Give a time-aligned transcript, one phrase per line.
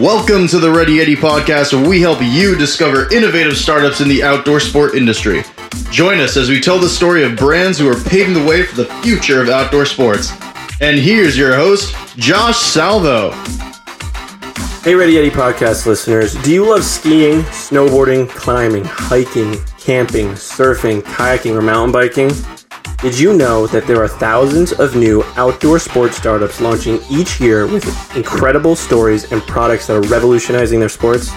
[0.00, 4.22] Welcome to the Ready Yeti podcast, where we help you discover innovative startups in the
[4.22, 5.42] outdoor sport industry.
[5.90, 8.76] Join us as we tell the story of brands who are paving the way for
[8.76, 10.32] the future of outdoor sports.
[10.80, 13.32] And here's your host, Josh Salvo.
[14.82, 16.32] Hey, Ready Yeti podcast listeners.
[16.36, 22.30] Do you love skiing, snowboarding, climbing, hiking, camping, surfing, kayaking, or mountain biking?
[23.02, 27.66] Did you know that there are thousands of new outdoor sports startups launching each year
[27.66, 31.32] with incredible stories and products that are revolutionizing their sports?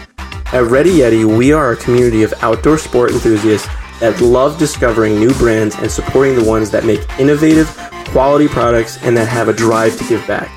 [0.51, 3.69] At Ready Yeti, we are a community of outdoor sport enthusiasts
[4.01, 7.69] that love discovering new brands and supporting the ones that make innovative,
[8.09, 10.49] quality products and that have a drive to give back.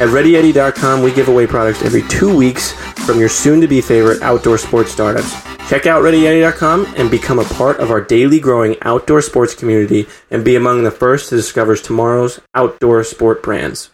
[0.00, 2.70] At ReadyYeti.com, we give away products every two weeks
[3.04, 5.55] from your soon to be favorite outdoor sports startups.
[5.68, 10.44] Check out ReadyYeti.com and become a part of our daily growing outdoor sports community and
[10.44, 13.90] be among the first to discover tomorrow's outdoor sport brands.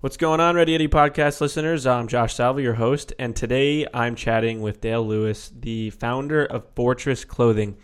[0.00, 1.86] What's going on, Ready Yeti podcast listeners?
[1.86, 6.64] I'm Josh Salvo, your host, and today I'm chatting with Dale Lewis, the founder of
[6.74, 7.76] Fortress Clothing.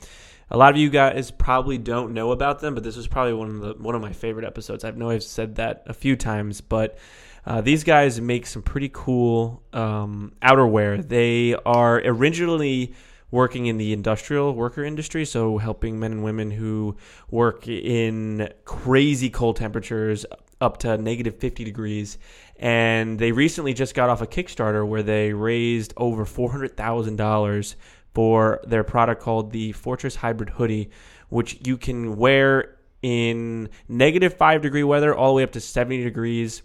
[0.50, 3.50] A lot of you guys probably don't know about them, but this is probably one
[3.50, 4.82] of the one of my favorite episodes.
[4.82, 6.98] I know I've said that a few times, but
[7.46, 11.06] uh, these guys make some pretty cool um, outerwear.
[11.06, 12.94] They are originally
[13.30, 16.96] working in the industrial worker industry, so helping men and women who
[17.30, 20.26] work in crazy cold temperatures
[20.60, 22.18] up to negative 50 degrees.
[22.56, 27.74] And they recently just got off a Kickstarter where they raised over $400,000
[28.12, 30.90] for their product called the Fortress Hybrid Hoodie,
[31.28, 36.04] which you can wear in negative 5 degree weather all the way up to 70
[36.04, 36.62] degrees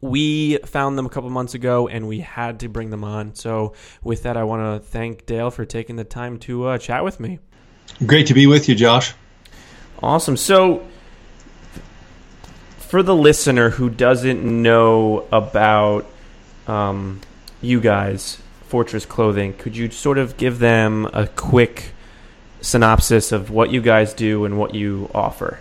[0.00, 3.34] we found them a couple months ago and we had to bring them on.
[3.34, 3.72] So,
[4.02, 7.18] with that, I want to thank Dale for taking the time to uh, chat with
[7.20, 7.38] me.
[8.04, 9.14] Great to be with you, Josh.
[10.02, 10.36] Awesome.
[10.36, 10.86] So,
[12.78, 16.06] for the listener who doesn't know about
[16.66, 17.20] um,
[17.62, 21.92] you guys, Fortress Clothing, could you sort of give them a quick
[22.60, 25.58] synopsis of what you guys do and what you offer?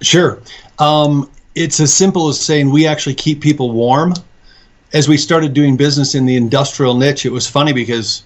[0.00, 0.42] Sure.
[0.78, 4.12] Um, it's as simple as saying we actually keep people warm.
[4.92, 8.22] As we started doing business in the industrial niche, it was funny because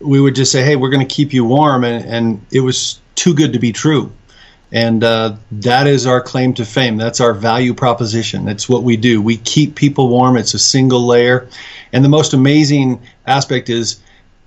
[0.00, 3.00] we would just say, "Hey, we're going to keep you warm," and, and it was
[3.16, 4.10] too good to be true.
[4.72, 6.96] And uh, that is our claim to fame.
[6.96, 8.44] That's our value proposition.
[8.44, 9.20] That's what we do.
[9.20, 10.36] We keep people warm.
[10.36, 11.48] It's a single layer.
[11.92, 14.00] And the most amazing aspect is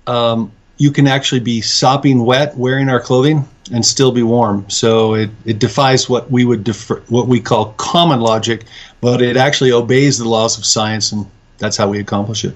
[0.06, 4.68] um, you can actually be sopping wet wearing our clothing and still be warm.
[4.68, 8.64] So it, it defies what we would defer, what we call common logic,
[9.00, 11.26] but it actually obeys the laws of science, and
[11.58, 12.54] that's how we accomplish it.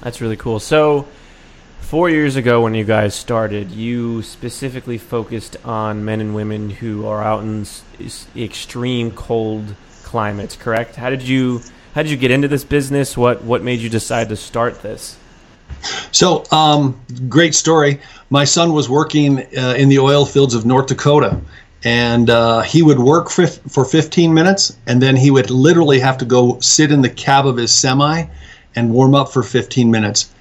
[0.00, 0.60] That's really cool.
[0.60, 1.06] So
[1.80, 7.06] four years ago, when you guys started, you specifically focused on men and women who
[7.06, 7.66] are out in
[8.36, 10.56] extreme cold climates.
[10.56, 10.96] Correct?
[10.96, 11.62] How did you
[11.94, 13.16] how did you get into this business?
[13.16, 15.16] What what made you decide to start this?
[16.12, 18.00] So, um, great story.
[18.30, 21.40] My son was working uh, in the oil fields of North Dakota,
[21.84, 26.16] and uh, he would work for, for 15 minutes, and then he would literally have
[26.18, 28.24] to go sit in the cab of his semi
[28.74, 30.32] and warm up for 15 minutes.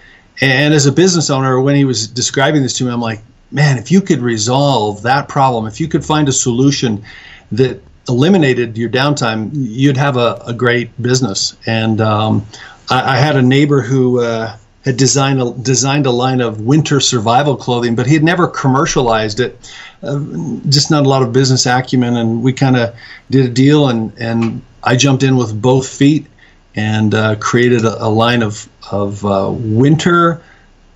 [0.41, 3.77] And as a business owner, when he was describing this to me, I'm like, man,
[3.77, 7.03] if you could resolve that problem, if you could find a solution
[7.51, 11.55] that eliminated your downtime, you'd have a, a great business.
[11.65, 12.45] And um,
[12.89, 16.99] I, I, had a neighbor who uh, had designed a, designed a line of winter
[16.99, 19.57] survival clothing, but he had never commercialized it.
[20.01, 20.19] Uh,
[20.67, 22.93] just not a lot of business acumen, and we kind of
[23.31, 26.27] did a deal, and and I jumped in with both feet
[26.75, 30.41] and uh, created a, a, line of of uh, winter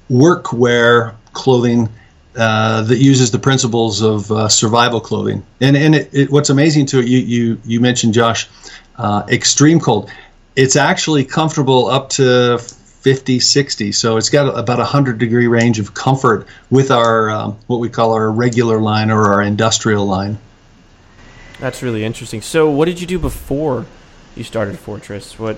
[0.10, 1.90] workwear clothing.
[2.36, 6.86] Uh, that uses the principles of uh, survival clothing, and and it, it, what's amazing
[6.86, 8.48] to it, you you you mentioned Josh,
[8.98, 10.12] uh, extreme cold.
[10.56, 12.60] It's actually comfortable up to
[13.08, 13.94] 50, 60.
[13.94, 17.88] So it's got about a 100 degree range of comfort with our um, what we
[17.88, 20.38] call our regular line or our industrial line.
[21.58, 22.42] That's really interesting.
[22.42, 23.86] So what did you do before
[24.36, 25.40] you started Fortress?
[25.40, 25.56] What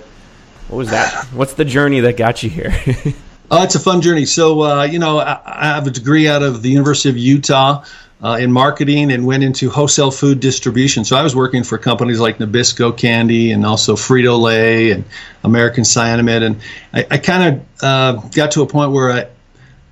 [0.68, 1.24] what was that?
[1.32, 2.70] What's the journey that got you here?
[3.50, 4.26] oh, it's a fun journey.
[4.26, 7.84] So uh, you know, I, I have a degree out of the University of Utah
[8.22, 11.04] uh, in marketing and went into wholesale food distribution.
[11.04, 15.04] So I was working for companies like Nabisco Candy and also Frito Lay and
[15.42, 16.42] American Cyanamid.
[16.42, 16.60] And
[16.92, 19.28] I, I kind of uh, got to a point where I,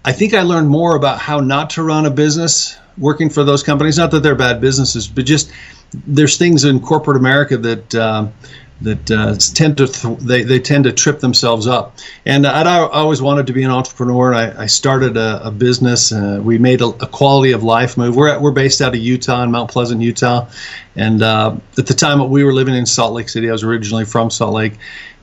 [0.05, 3.63] I think I learned more about how not to run a business working for those
[3.63, 3.97] companies.
[3.97, 5.51] Not that they're bad businesses, but just
[5.93, 8.29] there's things in corporate America that uh,
[8.81, 11.97] that uh, tend to th- they, they tend to trip themselves up.
[12.25, 14.33] And I'd always wanted to be an entrepreneur.
[14.33, 16.13] I, I started a, a business.
[16.13, 18.15] Uh, we made a, a, quality of life move.
[18.15, 20.49] We're at, we're based out of Utah in Mount Pleasant, Utah,
[20.95, 24.05] And uh, at the time we were living in Salt Lake City, I was originally
[24.05, 24.75] from Salt Lake,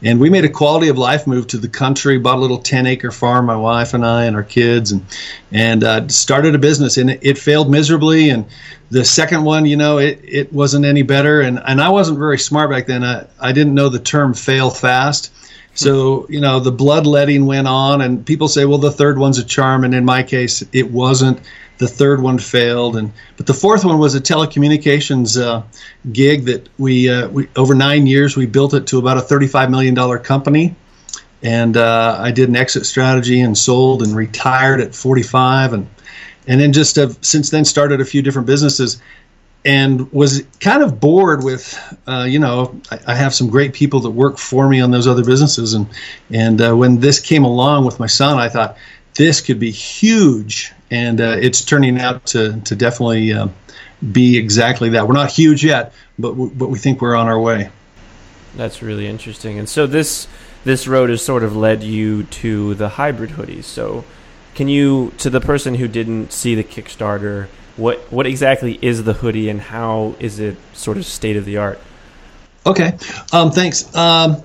[0.03, 2.17] and we made a quality of life move to the country.
[2.17, 5.05] Bought a little ten acre farm, my wife and I and our kids, and
[5.51, 6.97] and uh, started a business.
[6.97, 8.29] And it, it failed miserably.
[8.29, 8.45] And
[8.89, 11.41] the second one, you know, it, it wasn't any better.
[11.41, 13.03] And and I wasn't very smart back then.
[13.03, 15.31] I, I didn't know the term fail fast.
[15.73, 19.43] So, you know, the bloodletting went on, and people say, well, the third one's a
[19.43, 19.83] charm.
[19.83, 21.41] And in my case, it wasn't.
[21.77, 25.63] The third one failed, and but the fourth one was a telecommunications uh,
[26.09, 29.69] gig that we, uh, we over nine years we built it to about a thirty-five
[29.69, 30.73] million dollar company,
[31.43, 35.89] and uh, I did an exit strategy and sold and retired at forty-five, and
[36.47, 39.01] and then just have since then started a few different businesses
[39.65, 41.75] and was kind of bored with,
[42.07, 45.07] uh, you know, I, I, have some great people that work for me on those
[45.07, 45.87] other businesses, and
[46.29, 48.77] and uh, when this came along with my son, I thought
[49.15, 53.47] this could be huge, and uh, it's turning out to to definitely uh,
[54.11, 55.07] be exactly that.
[55.07, 57.69] We're not huge yet, but w- but we think we're on our way.
[58.55, 60.27] That's really interesting, and so this
[60.63, 63.63] this road has sort of led you to the hybrid hoodies.
[63.63, 64.05] So,
[64.55, 67.47] can you to the person who didn't see the Kickstarter?
[67.77, 71.57] what what exactly is the hoodie and how is it sort of state of the
[71.57, 71.79] art?
[72.65, 72.97] Okay,
[73.31, 73.93] um, thanks.
[73.95, 74.43] Um,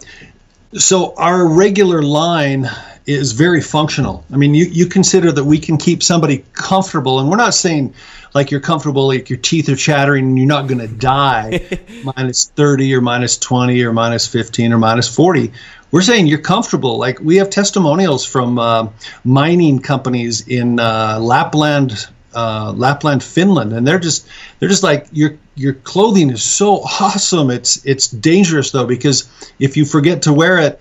[0.75, 2.69] so our regular line
[3.11, 4.25] is very functional.
[4.33, 7.95] I mean, you, you consider that we can keep somebody comfortable, and we're not saying
[8.35, 11.79] like you're comfortable, like your teeth are chattering and you're not going to die
[12.17, 15.53] minus 30 or minus 20 or minus 15 or minus 40.
[15.91, 16.99] We're saying you're comfortable.
[16.99, 18.89] Like we have testimonials from uh,
[19.25, 24.29] mining companies in uh, Lapland, uh, Lapland, Finland, and they're just
[24.59, 27.51] they're just like your your clothing is so awesome.
[27.51, 29.29] It's it's dangerous though because
[29.59, 30.81] if you forget to wear it,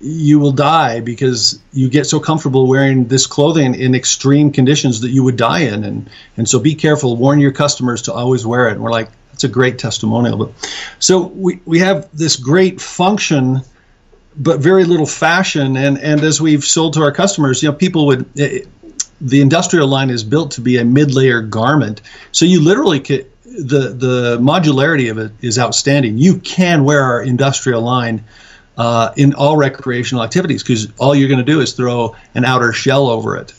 [0.00, 5.10] you will die because you get so comfortable wearing this clothing in extreme conditions that
[5.10, 7.16] you would die in, and and so be careful.
[7.16, 8.72] Warn your customers to always wear it.
[8.72, 10.38] And we're like that's a great testimonial.
[10.38, 13.60] But so we we have this great function
[14.36, 18.06] but very little fashion and and as we've sold to our customers you know people
[18.06, 18.64] would eh, eh,
[19.20, 22.00] the industrial line is built to be a mid-layer garment.
[22.32, 26.18] So you literally could the the modularity of it is outstanding.
[26.18, 28.24] You can wear our industrial line
[28.80, 32.72] uh, in all recreational activities because all you're going to do is throw an outer
[32.72, 33.52] shell over it.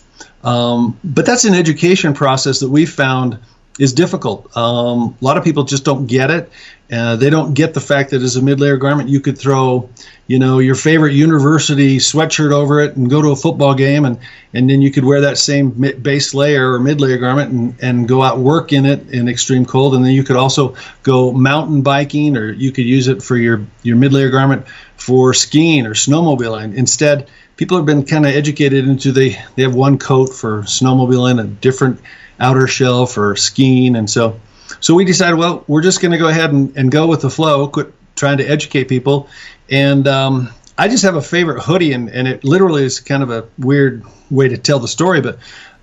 [0.43, 3.37] Um, but that's an education process that we found
[3.77, 4.55] is difficult.
[4.57, 6.51] Um, a lot of people just don't get it.
[6.91, 9.89] Uh, they don't get the fact that as a mid-layer garment, you could throw,
[10.27, 14.19] you know, your favorite university sweatshirt over it and go to a football game, and
[14.53, 15.69] and then you could wear that same
[16.01, 19.95] base layer or mid-layer garment and, and go out work in it in extreme cold,
[19.95, 23.65] and then you could also go mountain biking, or you could use it for your
[23.83, 24.65] your mid-layer garment
[25.01, 26.75] for skiing or snowmobiling.
[26.75, 27.27] Instead,
[27.57, 31.47] people have been kind of educated into they they have one coat for snowmobiling, a
[31.47, 31.99] different
[32.39, 34.39] outer shell for skiing, and so
[34.79, 37.29] so we decided, well, we're just going to go ahead and, and go with the
[37.29, 39.27] flow, quit trying to educate people.
[39.69, 43.29] And um, I just have a favorite hoodie, and, and it literally is kind of
[43.29, 45.39] a weird way to tell the story, but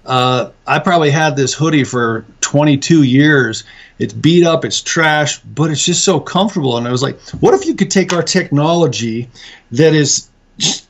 [0.07, 3.65] uh, I probably had this hoodie for 22 years.
[3.99, 6.77] It's beat up, it's trash, but it's just so comfortable.
[6.77, 9.29] And I was like, what if you could take our technology
[9.73, 10.29] that is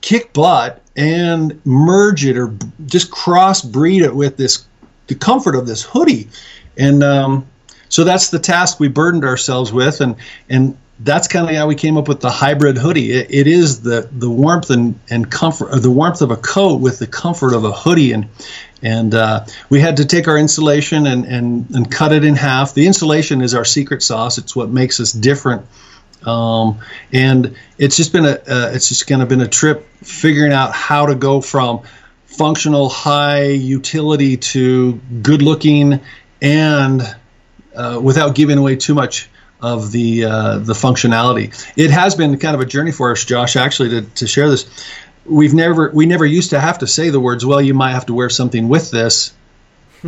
[0.01, 2.55] kick butt and merge it or
[2.87, 4.65] just cross breed it with this
[5.07, 6.29] the comfort of this hoodie?
[6.77, 7.47] And um,
[7.89, 10.17] so that's the task we burdened ourselves with, and
[10.49, 13.13] and that's kind of how we came up with the hybrid hoodie.
[13.13, 16.99] it, it is the the warmth and, and comfort, the warmth of a coat with
[16.99, 18.29] the comfort of a hoodie, and
[18.83, 22.75] and uh, we had to take our insulation and, and and cut it in half.
[22.75, 24.39] The insulation is our secret sauce.
[24.39, 25.67] It's what makes us different.
[26.25, 26.81] Um,
[27.13, 30.73] and it's just been a uh, it's just kind of been a trip figuring out
[30.73, 31.83] how to go from
[32.27, 36.01] functional high utility to good looking
[36.41, 37.03] and
[37.75, 39.29] uh, without giving away too much
[39.61, 41.53] of the uh, the functionality.
[41.77, 44.67] It has been kind of a journey for us, Josh, actually, to, to share this.
[45.29, 48.07] We've never we never used to have to say the words, "Well, you might have
[48.07, 49.33] to wear something with this."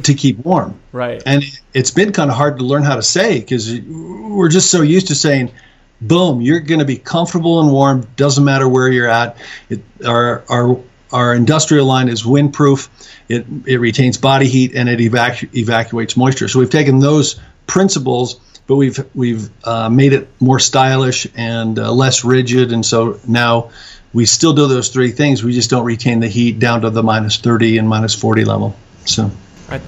[0.02, 0.78] to keep warm.
[0.92, 1.22] Right.
[1.24, 4.82] And it's been kind of hard to learn how to say because we're just so
[4.82, 5.52] used to saying,
[6.00, 8.06] boom, you're going to be comfortable and warm.
[8.16, 9.36] Doesn't matter where you're at.
[9.68, 10.80] It, our, our,
[11.12, 12.88] our industrial line is windproof.
[13.28, 16.48] It, it retains body heat and it evacu- evacuates moisture.
[16.48, 21.92] So we've taken those principles, but we've we've uh, made it more stylish and uh,
[21.92, 23.70] less rigid, and so now
[24.12, 25.44] we still do those three things.
[25.44, 28.74] We just don't retain the heat down to the minus 30 and minus 40 level.
[29.04, 29.30] So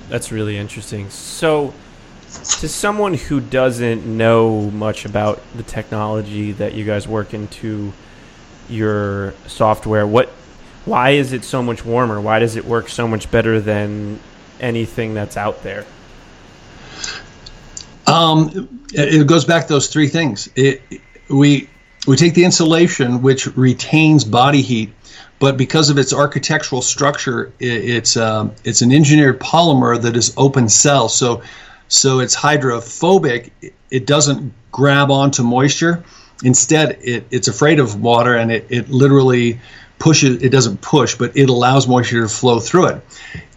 [0.09, 1.11] that's really interesting.
[1.11, 1.75] So
[2.61, 7.93] to someone who doesn't know much about the technology that you guys work into
[8.69, 10.29] your software, what
[10.85, 12.21] why is it so much warmer?
[12.21, 14.19] Why does it work so much better than
[14.61, 15.85] anything that's out there?
[18.07, 20.49] Um, it goes back to those three things.
[20.57, 20.83] It,
[21.29, 21.69] we
[22.07, 24.93] we take the insulation, which retains body heat,
[25.39, 30.69] but because of its architectural structure, it's um, it's an engineered polymer that is open
[30.69, 31.09] cell.
[31.09, 31.43] So
[31.89, 33.53] so it's hydrophobic.
[33.91, 36.05] It doesn't grab onto moisture.
[36.43, 39.61] Instead, it, it's afraid of water and it, it literally
[39.99, 40.43] pushes.
[40.43, 43.03] It doesn't push, but it allows moisture to flow through it.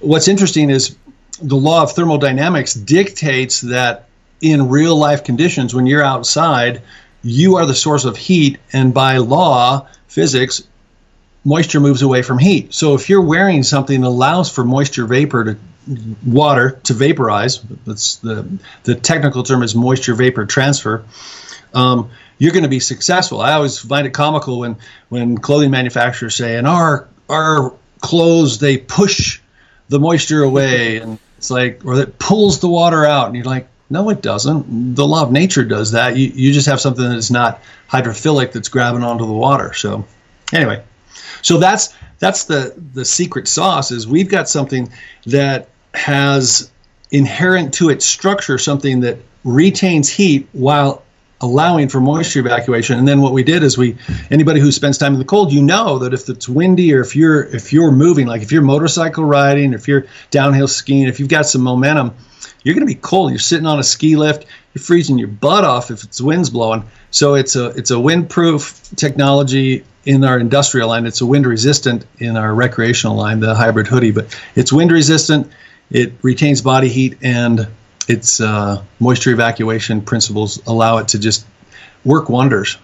[0.01, 0.95] What's interesting is
[1.41, 4.09] the law of thermodynamics dictates that
[4.41, 6.81] in real life conditions, when you're outside,
[7.25, 10.61] you are the source of heat, and by law, physics,
[11.43, 12.73] moisture moves away from heat.
[12.73, 15.57] So if you're wearing something that allows for moisture vapor to
[16.25, 21.03] water to vaporize, that's the the technical term is moisture vapor transfer.
[21.73, 23.41] Um, you're going to be successful.
[23.41, 24.77] I always find it comical when
[25.09, 29.39] when clothing manufacturers say, "And our our clothes they push
[29.89, 33.67] the moisture away," and it's like, or that pulls the water out, and you're like,
[33.89, 34.95] no, it doesn't.
[34.95, 36.17] The law of nature does that.
[36.17, 39.73] You, you just have something that's not hydrophilic that's grabbing onto the water.
[39.73, 40.05] So,
[40.51, 40.83] anyway,
[41.41, 44.91] so that's that's the the secret sauce is we've got something
[45.27, 46.71] that has
[47.11, 51.03] inherent to its structure something that retains heat while
[51.41, 52.97] allowing for moisture evacuation.
[52.97, 53.97] And then what we did is we
[54.31, 57.15] anybody who spends time in the cold, you know that if it's windy or if
[57.15, 61.29] you're if you're moving, like if you're motorcycle riding, if you're downhill skiing, if you've
[61.29, 62.15] got some momentum,
[62.63, 63.31] you're going to be cold.
[63.31, 66.83] You're sitting on a ski lift, you're freezing your butt off if it's wind's blowing.
[67.11, 71.05] So it's a it's a windproof technology in our industrial line.
[71.05, 75.51] It's a wind resistant in our recreational line, the hybrid hoodie, but it's wind resistant.
[75.91, 77.67] It retains body heat and
[78.07, 81.45] its uh, moisture evacuation principles allow it to just
[82.03, 82.77] work wonders.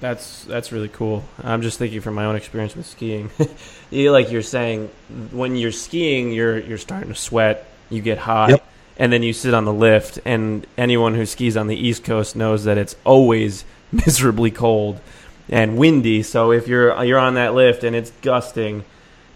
[0.00, 1.24] That's that's really cool.
[1.42, 3.30] I'm just thinking from my own experience with skiing.
[3.90, 4.90] like you're saying,
[5.32, 8.66] when you're skiing, you're you're starting to sweat, you get hot, yep.
[8.98, 10.18] and then you sit on the lift.
[10.26, 15.00] And anyone who skis on the East Coast knows that it's always miserably cold
[15.48, 16.22] and windy.
[16.22, 18.84] So if you're you're on that lift and it's gusting,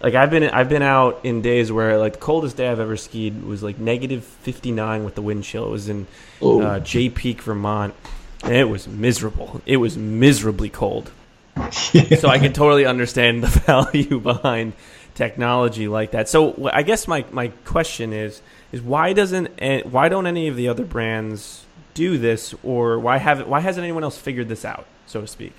[0.02, 2.96] like I've been I've been out in days where like the coldest day I've ever
[2.96, 5.66] skied was like negative 59 with the wind chill.
[5.66, 6.06] It was in
[6.42, 7.94] uh, Jay Peak, Vermont,
[8.42, 9.60] and it was miserable.
[9.66, 11.10] It was miserably cold.
[11.72, 14.74] so I can totally understand the value behind
[15.14, 16.28] technology like that.
[16.28, 18.40] So I guess my my question is
[18.70, 19.50] is why doesn't
[19.90, 21.64] why don't any of the other brands
[21.94, 25.52] do this or why have why hasn't anyone else figured this out so to speak?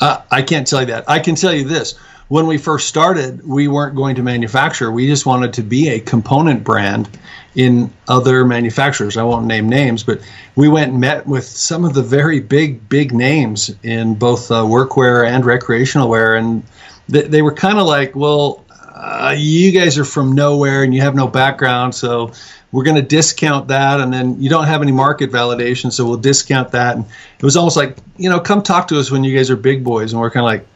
[0.00, 1.08] Uh, I can't tell you that.
[1.08, 1.94] I can tell you this
[2.28, 4.90] when we first started, we weren't going to manufacture.
[4.90, 7.08] We just wanted to be a component brand
[7.54, 9.16] in other manufacturers.
[9.16, 10.20] I won't name names, but
[10.56, 14.62] we went and met with some of the very big, big names in both uh,
[14.62, 16.34] workwear and recreational wear.
[16.34, 16.64] And
[17.10, 18.64] th- they were kind of like, well,
[18.94, 21.94] uh, you guys are from nowhere and you have no background.
[21.94, 22.32] So
[22.72, 24.00] we're going to discount that.
[24.00, 25.92] And then you don't have any market validation.
[25.92, 26.96] So we'll discount that.
[26.96, 29.56] And it was almost like, you know, come talk to us when you guys are
[29.56, 30.12] big boys.
[30.12, 30.66] And we're kind of like,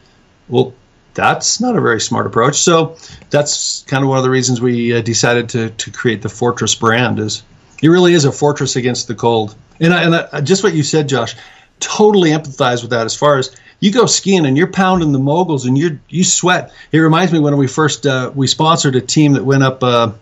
[0.48, 0.74] well,
[1.18, 2.54] that's not a very smart approach.
[2.58, 2.96] So
[3.30, 6.76] that's kind of one of the reasons we uh, decided to to create the Fortress
[6.76, 7.18] brand.
[7.18, 7.42] Is
[7.82, 9.56] it really is a fortress against the cold.
[9.80, 11.34] And I, and I, just what you said, Josh,
[11.80, 13.04] totally empathize with that.
[13.04, 16.72] As far as you go skiing and you're pounding the moguls and you you sweat.
[16.92, 19.82] It reminds me when we first uh, we sponsored a team that went up.
[19.82, 20.12] Uh,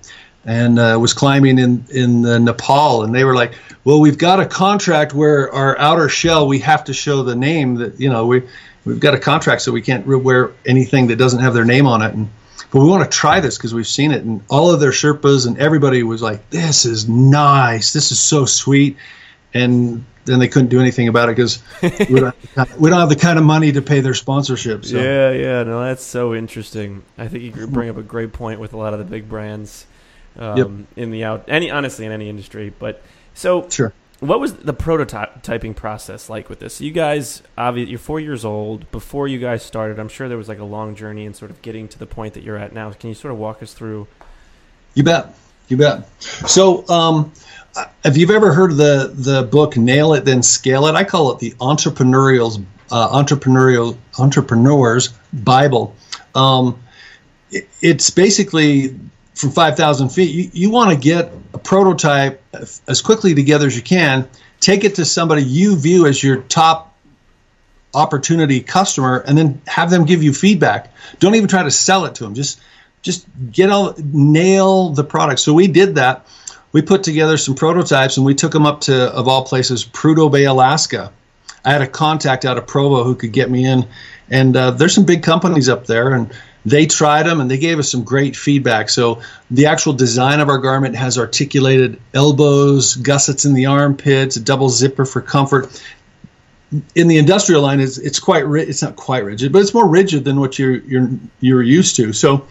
[0.46, 3.52] and uh, was climbing in in Nepal, and they were like,
[3.84, 7.74] "Well, we've got a contract where our outer shell we have to show the name
[7.76, 8.42] that you know we
[8.84, 12.00] we've got a contract, so we can't wear anything that doesn't have their name on
[12.00, 12.14] it.
[12.14, 12.30] And
[12.70, 15.46] but we want to try this because we've seen it, and all of their Sherpas
[15.46, 17.92] and everybody was like, "This is nice.
[17.92, 18.96] This is so sweet."
[19.52, 21.62] And then they couldn't do anything about it because
[22.10, 22.36] we, don't
[22.78, 24.84] we don't have the kind of money to pay their sponsorship.
[24.84, 24.96] So.
[24.96, 27.02] Yeah, yeah, no, that's so interesting.
[27.18, 29.86] I think you bring up a great point with a lot of the big brands
[30.38, 30.68] um, yep.
[30.96, 32.72] in the out any honestly in any industry.
[32.78, 33.02] But
[33.34, 36.74] so sure what was the prototyping process like with this?
[36.74, 38.90] So you guys, obviously, you're four years old.
[38.90, 41.60] Before you guys started, I'm sure there was like a long journey in sort of
[41.62, 42.90] getting to the point that you're at now.
[42.92, 44.06] Can you sort of walk us through?
[44.94, 45.34] You bet.
[45.68, 46.08] You bet.
[46.20, 47.32] So, um,
[48.04, 51.32] if you've ever heard of the the book "Nail It Then Scale It," I call
[51.32, 55.94] it the entrepreneurial uh, entrepreneurial entrepreneurs Bible.
[56.34, 56.80] Um,
[57.50, 58.98] it, it's basically
[59.36, 62.42] from 5,000 feet, you, you want to get a prototype
[62.88, 64.26] as quickly together as you can,
[64.60, 66.94] take it to somebody you view as your top
[67.94, 70.92] opportunity customer, and then have them give you feedback.
[71.18, 72.34] Don't even try to sell it to them.
[72.34, 72.60] Just
[73.02, 75.38] just get all nail the product.
[75.38, 76.26] So we did that.
[76.72, 80.32] We put together some prototypes and we took them up to of all places Prudhoe
[80.32, 81.12] Bay, Alaska.
[81.64, 83.86] I had a contact out of Provo who could get me in,
[84.30, 86.32] and uh, there's some big companies up there, and
[86.66, 88.88] they tried them and they gave us some great feedback.
[88.90, 94.40] So the actual design of our garment has articulated elbows, gussets in the armpits, a
[94.40, 95.80] double zipper for comfort.
[96.96, 100.24] In the industrial line, it's, it's quite it's not quite rigid, but it's more rigid
[100.24, 101.08] than what you're you're
[101.38, 102.12] you're used to.
[102.12, 102.48] So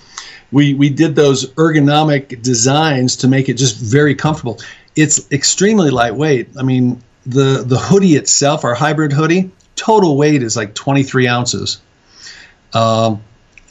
[0.50, 4.62] we we did those ergonomic designs to make it just very comfortable.
[4.95, 6.51] It's extremely lightweight.
[6.57, 11.81] I mean, the the hoodie itself, our hybrid hoodie, total weight is like 23 ounces.
[12.72, 13.22] Um,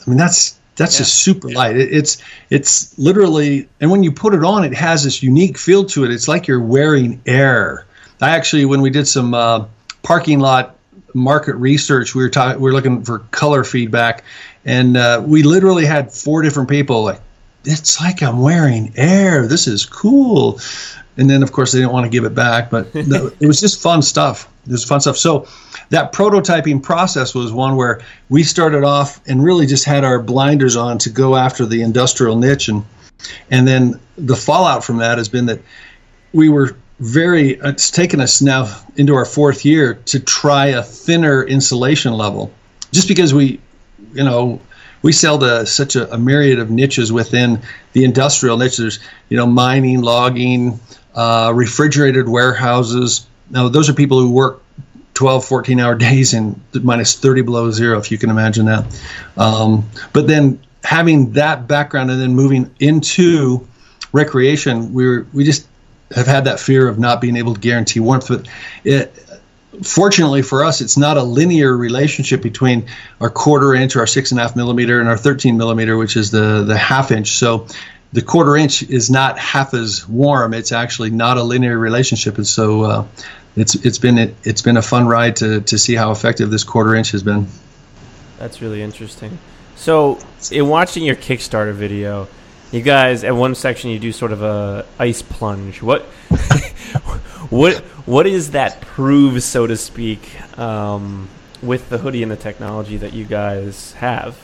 [0.05, 0.99] I mean, that's that's yeah.
[0.99, 1.77] just super light.
[1.77, 5.85] It, it's it's literally, and when you put it on, it has this unique feel
[5.85, 6.11] to it.
[6.11, 7.85] It's like you're wearing air.
[8.21, 9.65] I actually, when we did some uh,
[10.03, 10.75] parking lot
[11.13, 14.23] market research, we were talking, we were looking for color feedback,
[14.65, 17.21] and uh, we literally had four different people like,
[17.63, 19.47] it's like I'm wearing air.
[19.47, 20.59] This is cool.
[21.17, 23.81] And then, of course, they didn't want to give it back, but it was just
[23.81, 24.51] fun stuff.
[24.65, 25.17] It was fun stuff.
[25.17, 25.47] So
[25.89, 30.75] that prototyping process was one where we started off and really just had our blinders
[30.75, 32.83] on to go after the industrial niche, and
[33.49, 35.61] and then the fallout from that has been that
[36.33, 37.59] we were very.
[37.59, 42.51] Uh, it's taken us now into our fourth year to try a thinner insulation level,
[42.91, 43.59] just because we,
[44.13, 44.59] you know,
[45.01, 47.61] we sell to such a, a, myriad of niches within
[47.93, 48.99] the industrial niches.
[49.29, 50.79] You know, mining, logging,
[51.15, 53.25] uh, refrigerated warehouses.
[53.49, 54.61] Now, those are people who work
[55.13, 58.85] 12, 14 hour days in minus 30 below zero, if you can imagine that.
[59.37, 63.67] Um, but then having that background and then moving into
[64.11, 65.67] recreation, we were, we just
[66.13, 68.27] have had that fear of not being able to guarantee warmth.
[68.27, 68.47] But
[68.83, 69.11] it,
[69.83, 72.87] fortunately for us, it's not a linear relationship between
[73.19, 76.15] our quarter inch, or our six and a half millimeter, and our 13 millimeter, which
[76.15, 77.31] is the the half inch.
[77.31, 77.67] So
[78.15, 80.53] the quarter inch is not half as warm.
[80.53, 83.07] It's actually not a linear relationship, and so uh,
[83.57, 86.63] it's it's been it, has been a fun ride to to see how effective this
[86.63, 87.47] quarter inch has been.
[88.39, 89.37] That's really interesting.
[89.75, 90.19] So,
[90.49, 92.29] in watching your Kickstarter video,
[92.71, 95.81] you guys at one section you do sort of a ice plunge.
[95.81, 96.03] What
[97.49, 101.27] what what is that prove, so to speak, um,
[101.61, 104.37] with the hoodie and the technology that you guys have?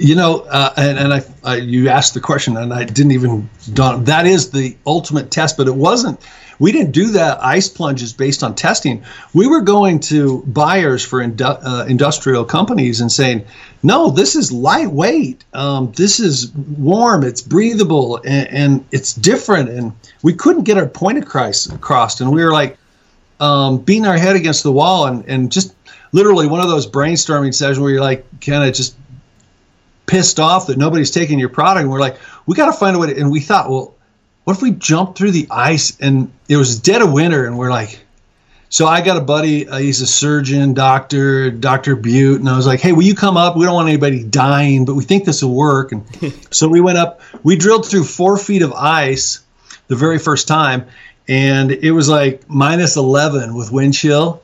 [0.00, 3.50] You know, uh, and, and I, I, you asked the question, and I didn't even.
[3.66, 6.20] That is the ultimate test, but it wasn't.
[6.58, 9.04] We didn't do that ice plunges based on testing.
[9.34, 13.44] We were going to buyers for indu- uh, industrial companies and saying,
[13.82, 15.44] "No, this is lightweight.
[15.52, 17.22] Um, this is warm.
[17.22, 21.66] It's breathable, and, and, it's different." And we couldn't get our point across.
[21.66, 22.78] across and we were like
[23.38, 25.74] um, beating our head against the wall, and, and just
[26.12, 28.96] literally one of those brainstorming sessions where you're like, kind of just
[30.10, 31.82] pissed off that nobody's taking your product.
[31.82, 33.94] And we're like, we got to find a way to, and we thought, well,
[34.42, 37.70] what if we jump through the ice and it was dead of winter and we're
[37.70, 38.00] like,
[38.68, 41.96] so I got a buddy, uh, he's a surgeon, doctor, Dr.
[41.96, 43.56] Butte, and I was like, hey, will you come up?
[43.56, 45.92] We don't want anybody dying, but we think this will work.
[45.92, 46.04] And
[46.50, 49.42] so we went up, we drilled through four feet of ice
[49.88, 50.86] the very first time,
[51.28, 54.42] and it was like minus 11 with wind chill.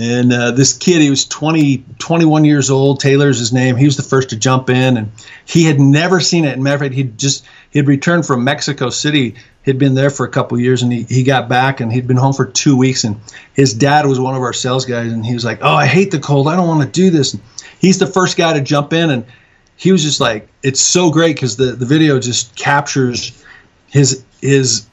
[0.00, 3.00] And uh, this kid, he was 20, 21 years old.
[3.00, 3.74] Taylor's his name.
[3.74, 5.10] He was the first to jump in, and
[5.44, 6.52] he had never seen it.
[6.52, 9.34] And matter of fact, he'd just he'd returned from Mexico City.
[9.64, 12.16] He'd been there for a couple years, and he, he got back, and he'd been
[12.16, 13.02] home for two weeks.
[13.02, 13.20] And
[13.54, 16.12] his dad was one of our sales guys, and he was like, "Oh, I hate
[16.12, 16.46] the cold.
[16.46, 17.42] I don't want to do this." And
[17.80, 19.26] he's the first guy to jump in, and
[19.74, 23.44] he was just like, "It's so great because the the video just captures
[23.88, 24.86] his his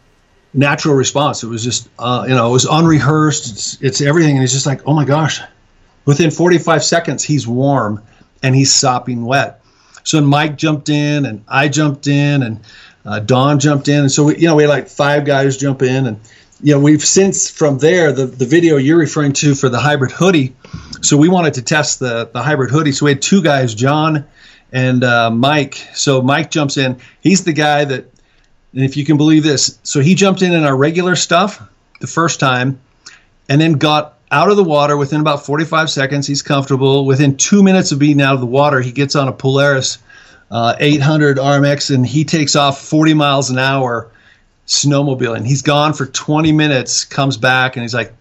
[0.55, 1.43] natural response.
[1.43, 3.51] It was just, uh, you know, it was unrehearsed.
[3.51, 4.31] It's, it's everything.
[4.31, 5.41] And he's just like, oh my gosh.
[6.05, 8.01] Within 45 seconds, he's warm
[8.43, 9.61] and he's sopping wet.
[10.03, 12.59] So Mike jumped in and I jumped in and
[13.05, 14.01] uh, Don jumped in.
[14.01, 16.07] And so, we, you know, we had like five guys jump in.
[16.07, 16.19] And,
[16.61, 20.11] you know, we've since from there, the, the video you're referring to for the hybrid
[20.11, 20.55] hoodie.
[21.01, 22.91] So we wanted to test the, the hybrid hoodie.
[22.91, 24.25] So we had two guys, John
[24.71, 25.75] and uh, Mike.
[25.93, 26.99] So Mike jumps in.
[27.21, 28.14] He's the guy that
[28.75, 31.61] and if you can believe this, so he jumped in in our regular stuff
[32.01, 32.79] the first time
[33.47, 36.27] and then got out of the water within about 45 seconds.
[36.27, 37.05] He's comfortable.
[37.05, 39.99] Within two minutes of being out of the water, he gets on a Polaris
[40.51, 44.11] uh, 800 RMK and he takes off 40 miles an hour
[44.67, 45.45] snowmobiling.
[45.45, 48.13] He's gone for 20 minutes, comes back, and he's like,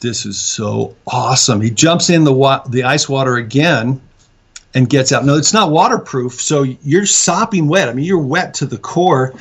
[0.00, 1.60] This is so awesome.
[1.62, 4.00] He jumps in the, wa- the ice water again
[4.74, 5.24] and gets out.
[5.24, 7.88] No, it's not waterproof, so you're sopping wet.
[7.88, 9.32] I mean, you're wet to the core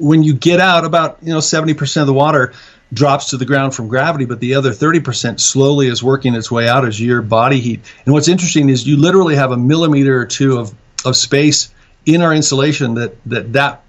[0.00, 2.52] when you get out, about you know 70% of the water
[2.92, 6.68] drops to the ground from gravity, but the other 30% slowly is working its way
[6.68, 7.80] out as your body heat.
[8.04, 11.72] And what's interesting is you literally have a millimeter or two of, of space
[12.06, 13.82] in our insulation that, that that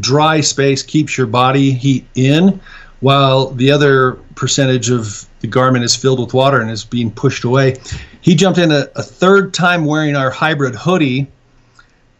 [0.00, 2.60] dry space keeps your body heat in
[3.00, 7.44] while the other percentage of the garment is filled with water and is being pushed
[7.44, 7.76] away.
[8.20, 11.26] He jumped in a, a third time wearing our hybrid hoodie,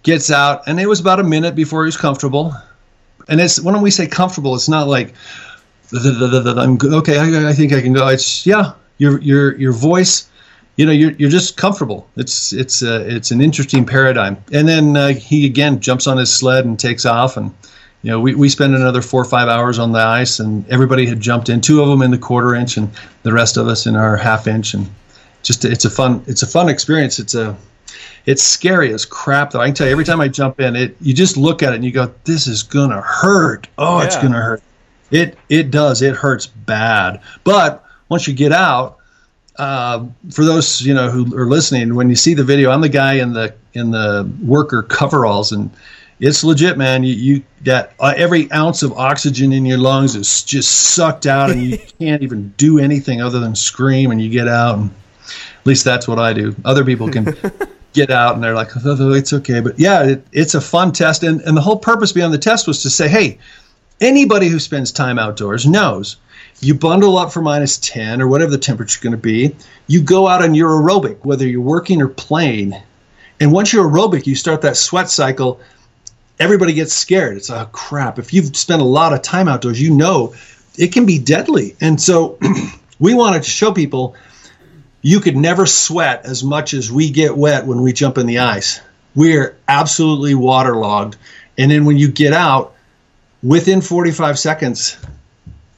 [0.03, 2.53] gets out, and it was about a minute before he was comfortable.
[3.29, 5.15] And it's when we say comfortable, it's not like
[5.93, 7.19] I'm okay.
[7.19, 8.09] I, I think I can go.
[8.09, 10.29] It's yeah, your your your voice
[10.77, 14.97] you know you're, you're just comfortable it's it's uh, it's an interesting paradigm and then
[14.97, 17.53] uh, he again jumps on his sled and takes off and
[18.03, 21.07] you know we, we spend another four or five hours on the ice and everybody
[21.07, 22.91] had jumped in two of them in the quarter inch and
[23.23, 24.89] the rest of us in our half inch and
[25.43, 27.57] just it's a fun it's a fun experience it's a
[28.27, 30.97] it's scary as crap though i can tell you every time i jump in it
[31.01, 34.07] you just look at it and you go this is gonna hurt oh yeah.
[34.07, 34.63] it's gonna hurt
[35.11, 38.99] it it does it hurts bad but once you get out
[39.57, 42.89] uh, for those you know who are listening, when you see the video, I'm the
[42.89, 45.71] guy in the in the worker coveralls, and
[46.21, 47.05] it's legit, man.
[47.05, 51.51] You you got uh, every ounce of oxygen in your lungs is just sucked out,
[51.51, 54.11] and you can't even do anything other than scream.
[54.11, 54.91] And you get out, and
[55.31, 56.57] at least that's what I do.
[56.65, 57.37] Other people can.
[57.93, 60.93] get out and they're like oh, oh, it's okay but yeah it, it's a fun
[60.93, 63.39] test and, and the whole purpose behind the test was to say hey
[64.01, 66.17] anybody who spends time outdoors knows
[66.63, 69.55] you bundle up for minus 10 or whatever the temperature is going to be.
[69.89, 72.75] You go out on your aerobic, whether you're working or playing.
[73.41, 75.61] And once you're aerobic, you start that sweat cycle.
[76.39, 77.37] Everybody gets scared.
[77.37, 78.21] It's oh crap.
[78.21, 80.35] If you've spent a lot of time outdoors, you know
[80.79, 81.77] it can be deadly.
[81.81, 82.39] And so
[83.01, 84.15] we wanted to show people
[85.03, 88.39] you could never sweat as much as we get wet when we jump in the
[88.39, 88.81] ice.
[89.15, 91.17] We're absolutely waterlogged.
[91.59, 92.75] And then when you get out,
[93.43, 94.97] within 45 seconds,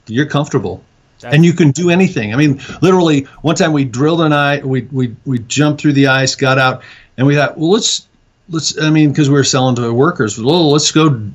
[0.07, 0.85] you're comfortable.
[1.23, 2.35] And you can do anything.
[2.35, 6.09] I mean, literally, one time we drilled an eye, we, we, we jumped through the
[6.09, 6.83] ice, got out,
[7.17, 8.07] and we thought, well, let's,
[8.51, 11.31] let's, I mean, because we were selling to workers, well, let's go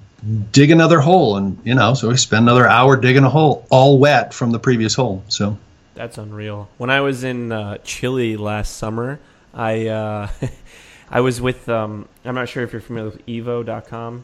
[0.52, 1.38] dig another hole.
[1.38, 4.60] And, you know, so we spent another hour digging a hole, all wet from the
[4.60, 5.24] previous hole.
[5.28, 5.58] So
[6.00, 6.70] that's unreal.
[6.78, 9.20] When I was in uh, Chile last summer,
[9.54, 10.30] I, uh,
[11.12, 14.24] I was with, um, I'm not sure if you're familiar with Evo.com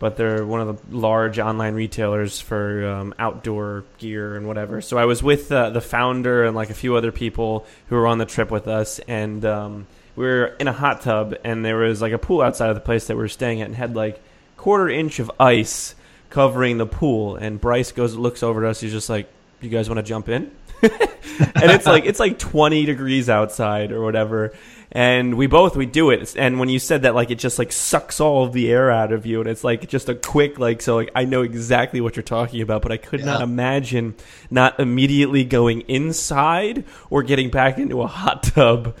[0.00, 4.82] but they're one of the large online retailers for um, outdoor gear and whatever.
[4.82, 8.06] So I was with uh, the founder and like a few other people who were
[8.06, 11.76] on the trip with us, and um, we were in a hot tub, and there
[11.76, 13.96] was like a pool outside of the place that we were staying at, and had
[13.96, 14.20] like
[14.58, 15.94] quarter inch of ice
[16.28, 17.36] covering the pool.
[17.36, 19.26] And Bryce goes, looks over at us, he's just like,
[19.60, 20.50] "You guys want to jump in?"
[20.82, 24.54] and it's like it's like 20 degrees outside or whatever.
[24.92, 26.36] And we both we do it.
[26.36, 29.12] And when you said that like it just like sucks all of the air out
[29.12, 32.14] of you and it's like just a quick like so like i know exactly what
[32.14, 33.26] you're talking about but i could yeah.
[33.26, 34.14] not imagine
[34.50, 38.94] not immediately going inside or getting back into a hot tub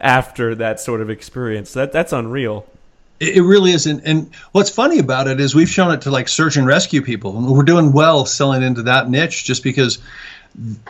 [0.00, 1.74] after that sort of experience.
[1.74, 2.66] That that's unreal.
[3.20, 3.86] It really is.
[3.86, 7.02] And, and what's funny about it is we've shown it to like search and rescue
[7.02, 9.98] people and we're doing well selling into that niche just because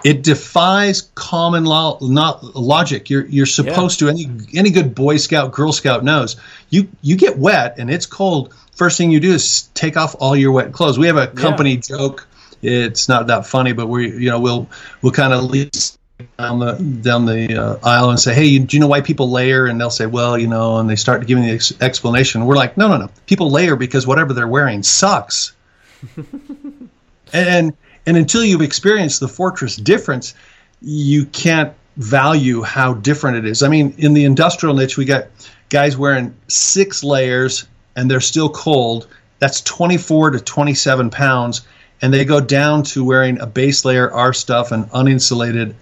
[0.04, 3.10] it defies common law not logic.
[3.10, 4.10] You're you're supposed yeah.
[4.10, 6.36] to any any good boy scout girl scout knows.
[6.70, 8.54] You you get wet and it's cold.
[8.74, 10.98] First thing you do is take off all your wet clothes.
[10.98, 11.80] We have a company yeah.
[11.80, 12.26] joke.
[12.62, 14.68] It's not that funny but we you know we'll
[15.02, 15.70] we'll kind of lead
[16.38, 19.66] down the down the uh, aisle and say hey do you know why people layer?
[19.66, 22.46] And they'll say well you know and they start giving the ex- explanation.
[22.46, 23.10] We're like no no no.
[23.26, 25.52] People layer because whatever they're wearing sucks.
[27.32, 27.76] And
[28.10, 30.34] and until you've experienced the fortress difference,
[30.82, 33.62] you can't value how different it is.
[33.62, 35.26] I mean, in the industrial niche, we got
[35.68, 39.06] guys wearing six layers and they're still cold.
[39.38, 41.60] That's 24 to 27 pounds.
[42.02, 45.74] And they go down to wearing a base layer, our stuff, and uninsulated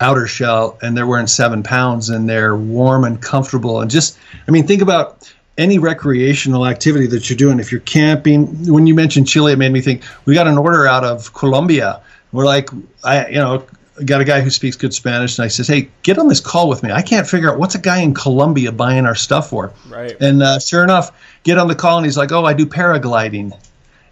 [0.00, 3.82] outer shell, and they're wearing seven pounds and they're warm and comfortable.
[3.82, 4.18] And just,
[4.48, 8.94] I mean, think about any recreational activity that you're doing, if you're camping, when you
[8.94, 12.00] mentioned Chile, it made me think we got an order out of Colombia.
[12.32, 12.70] We're like,
[13.04, 13.66] I, you know,
[14.06, 16.68] got a guy who speaks good Spanish, and I says, "Hey, get on this call
[16.68, 16.90] with me.
[16.90, 20.16] I can't figure out what's a guy in Colombia buying our stuff for." Right.
[20.20, 21.10] And uh, sure enough,
[21.42, 23.52] get on the call, and he's like, "Oh, I do paragliding,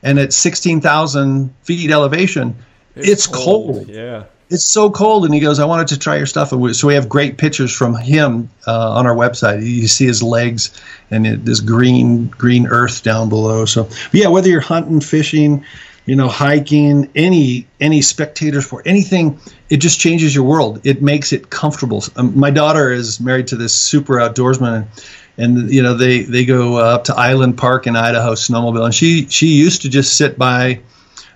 [0.03, 2.57] and at sixteen thousand feet elevation,
[2.95, 3.77] it's, it's cold.
[3.77, 3.89] cold.
[3.89, 6.51] Yeah it's so cold and he goes i wanted to try your stuff.
[6.51, 9.65] So we have great pictures from him uh, on our website.
[9.65, 10.81] You see his legs
[11.11, 13.65] and it, this green green earth down below.
[13.65, 15.65] So yeah whether you're hunting fishing
[16.07, 20.81] you know hiking any any spectator sport anything it just changes your world.
[20.87, 22.03] It makes it comfortable.
[22.17, 24.89] Um, my daughter is married to this super outdoorsman
[25.37, 28.95] and, and you know they they go up to island park in idaho snowmobile and
[28.95, 30.81] she she used to just sit by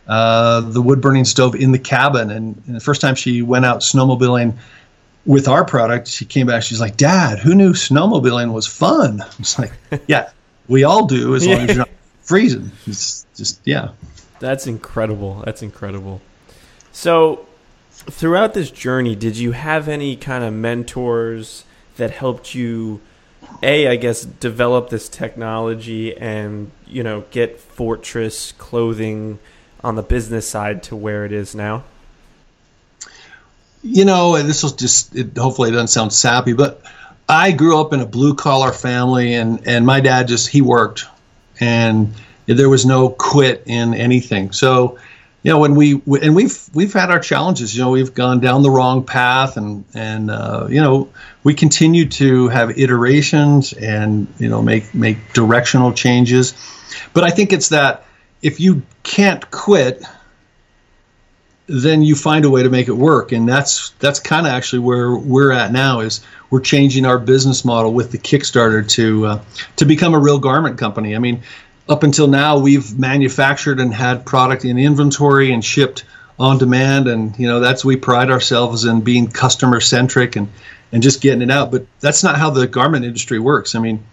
[0.07, 2.31] uh, the wood burning stove in the cabin.
[2.31, 4.57] And, and, the first time she went out snowmobiling
[5.25, 6.63] with our product, she came back.
[6.63, 9.73] She's like, "Dad, who knew snowmobiling was fun?" I was like,
[10.07, 10.31] "Yeah,
[10.69, 11.91] we all do, as long as you're not
[12.23, 13.91] freezing." It's just yeah.
[14.41, 15.43] That's incredible.
[15.45, 16.21] That's incredible.
[16.91, 17.47] So,
[17.93, 21.65] throughout this journey, did you have any kind of mentors
[21.97, 23.01] that helped you?
[23.63, 29.39] A, I guess, develop this technology and you know get Fortress clothing
[29.85, 31.85] on the business side to where it is now.
[33.83, 36.83] You know, and this will just it, hopefully it doesn't sound sappy, but
[37.29, 41.07] I grew up in a blue collar family, and and my dad just he worked,
[41.59, 42.15] and
[42.47, 44.53] there was no quit in anything.
[44.53, 44.99] So,
[45.43, 47.75] you know, when we and we've we've had our challenges.
[47.75, 51.09] You know, we've gone down the wrong path, and and uh, you know,
[51.43, 56.55] we continue to have iterations and you know make make directional changes.
[57.15, 58.05] But I think it's that
[58.43, 60.03] if you can't quit,
[61.69, 64.81] then you find a way to make it work, and that's that's kind of actually
[64.81, 66.01] where we're at now.
[66.01, 69.45] Is we're changing our business model with the Kickstarter to uh,
[69.77, 71.15] to become a real garment company.
[71.15, 71.43] I mean,
[71.89, 76.05] up until now, we've manufactured and had product in inventory and shipped
[76.39, 80.49] on demand, and you know that's we pride ourselves in being customer centric and
[80.91, 81.71] and just getting it out.
[81.71, 83.77] But that's not how the garment industry works.
[83.77, 84.05] I mean,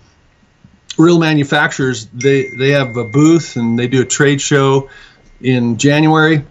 [1.00, 4.90] real manufacturers they they have a booth and they do a trade show
[5.42, 6.44] in January.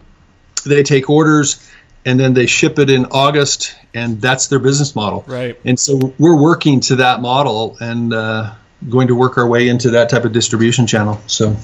[0.67, 1.65] They take orders
[2.05, 5.25] and then they ship it in August, and that's their business model.
[5.27, 5.59] Right.
[5.65, 8.55] And so we're working to that model and uh,
[8.89, 11.21] going to work our way into that type of distribution channel.
[11.27, 11.57] So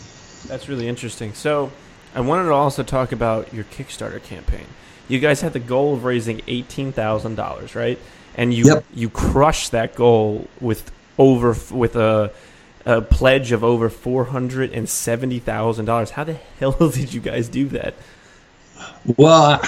[0.46, 1.32] that's really interesting.
[1.32, 1.72] So
[2.14, 4.66] I wanted to also talk about your Kickstarter campaign.
[5.08, 7.98] You guys had the goal of raising eighteen thousand dollars, right?
[8.34, 8.84] And you Yep.
[8.94, 12.32] you crushed that goal with over with a
[12.86, 16.10] a pledge of over four hundred and seventy thousand dollars.
[16.10, 17.94] How the hell did you guys do that?
[19.16, 19.62] Well,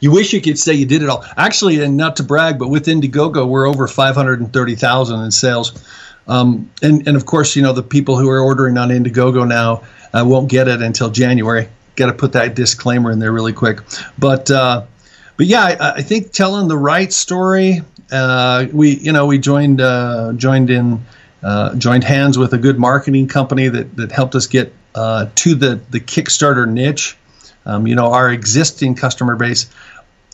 [0.00, 1.24] you wish you could say you did it all.
[1.36, 5.84] Actually, and not to brag, but with Indiegogo, we're over 530,000 in sales.
[6.26, 9.82] Um, and, and of course, you know, the people who are ordering on Indiegogo now
[10.12, 11.68] uh, won't get it until January.
[11.96, 13.80] Got to put that disclaimer in there really quick.
[14.18, 14.84] But, uh,
[15.36, 17.82] but yeah, I, I think telling the right story.
[18.10, 21.04] Uh, we, you know, we joined uh, joined in
[21.42, 25.54] uh, joined hands with a good marketing company that that helped us get uh, to
[25.54, 27.16] the the Kickstarter niche.
[27.66, 29.70] Um, you know, our existing customer base,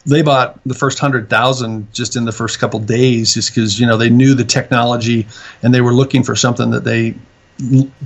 [0.05, 3.87] they bought the first hundred thousand just in the first couple days, just because you
[3.87, 5.27] know they knew the technology
[5.62, 7.14] and they were looking for something that they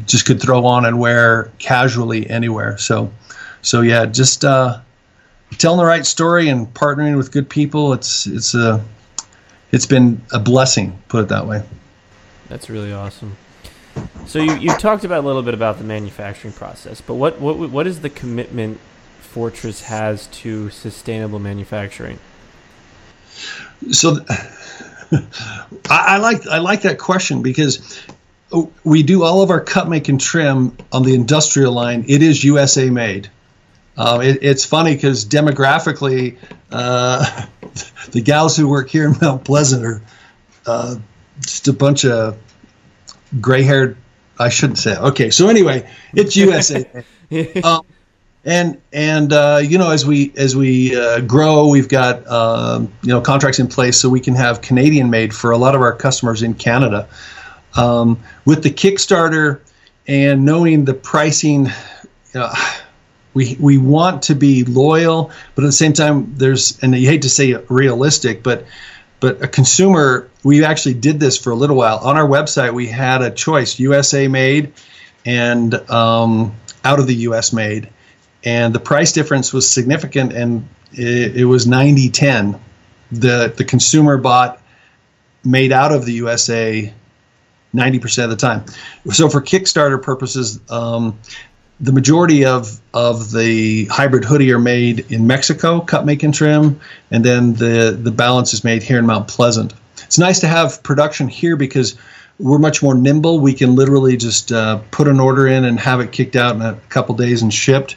[0.07, 2.79] just could throw on and wear casually anywhere.
[2.79, 3.13] So,
[3.63, 4.81] so yeah, just uh,
[5.59, 7.93] telling the right story and partnering with good people.
[7.93, 8.85] It's it's a
[9.73, 11.63] it's been a blessing, put it that way.
[12.51, 13.37] That's really awesome.
[14.27, 17.57] So you you talked about a little bit about the manufacturing process, but what what
[17.57, 18.79] what is the commitment
[19.21, 22.19] Fortress has to sustainable manufacturing?
[23.93, 24.19] So
[25.89, 28.03] I, like I like that question because
[28.83, 32.05] we do all of our cut, make, and trim on the industrial line.
[32.09, 33.31] It is USA made.
[33.97, 36.37] Um, it, it's funny because demographically,
[36.73, 37.47] uh,
[38.11, 40.03] the gals who work here in Mount Pleasant are
[40.67, 40.97] uh,
[41.41, 42.39] just a bunch of
[43.41, 43.97] gray-haired.
[44.39, 44.93] I shouldn't say.
[44.93, 44.99] It.
[44.99, 47.05] Okay, so anyway, it's USA.
[47.63, 47.85] um,
[48.45, 53.09] and and uh, you know as we as we uh, grow we've got um, you
[53.09, 55.95] know contracts in place so we can have Canadian made for a lot of our
[55.95, 57.09] customers in Canada
[57.77, 59.61] um, with the Kickstarter
[60.07, 61.69] and knowing the pricing
[62.35, 62.51] know,
[63.35, 67.23] we we want to be loyal but at the same time there's and you hate
[67.23, 68.65] to say realistic but
[69.21, 71.99] but a consumer we actually did this for a little while.
[71.99, 74.73] On our website we had a choice USA made
[75.25, 76.55] and um,
[76.85, 77.89] out of the US made.
[78.43, 82.61] And the price difference was significant and it, it was 90 10
[83.13, 84.63] the the consumer bought
[85.45, 86.93] made out of the usa
[87.75, 88.65] 90% of the time.
[89.13, 91.19] So for kickstarter purposes um,
[91.81, 96.81] the majority of of the hybrid hoodie are made in mexico cut make and trim
[97.11, 100.83] and then the the balance is made here in mount pleasant it's nice to have
[100.83, 101.97] production here because
[102.39, 106.01] we're much more nimble we can literally just uh, put an order in and have
[106.01, 107.97] it kicked out in a couple days and shipped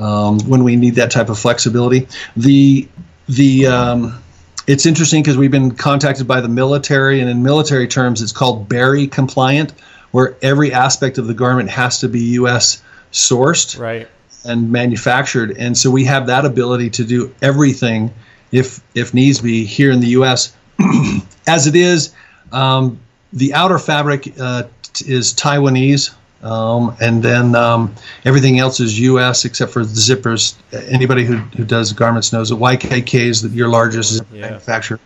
[0.00, 2.08] um, when we need that type of flexibility.
[2.36, 2.88] The
[3.28, 4.22] the um,
[4.66, 8.68] it's interesting because we've been contacted by the military, and in military terms, it's called
[8.68, 9.72] Berry compliant,
[10.10, 12.82] where every aspect of the garment has to be U.S.
[13.12, 14.08] sourced Right.
[14.44, 18.12] and manufactured, and so we have that ability to do everything,
[18.52, 20.52] if if needs be, here in the U.S.
[21.46, 22.12] As it is,
[22.52, 22.98] um,
[23.32, 26.14] the outer fabric uh, t- is Taiwanese.
[26.42, 27.94] Um, and then um,
[28.24, 29.44] everything else is U.S.
[29.44, 30.54] except for the zippers.
[30.90, 34.40] Anybody who, who does garments knows that YKK is the, your largest Yeah.
[34.48, 34.98] manufacturer.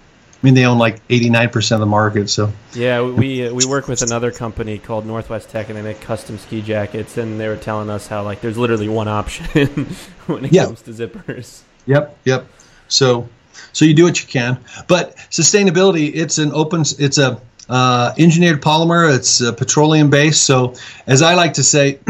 [0.45, 2.29] I mean, they own like 89% of the market.
[2.29, 6.03] So Yeah, we uh, we work with another company called Northwest Tech, and they make
[6.03, 7.17] custom ski jackets.
[7.17, 9.47] And they were telling us how like there's literally one option
[10.27, 10.67] when it Yeah.
[10.67, 11.63] comes to zippers.
[11.87, 12.47] Yep, yep.
[12.89, 13.27] So,
[13.73, 16.11] so you do what you can, but sustainability.
[16.15, 16.83] It's an open.
[16.99, 19.17] It's a uh, engineered polymer.
[19.17, 20.45] It's uh, petroleum based.
[20.45, 20.75] So,
[21.07, 22.01] as I like to say,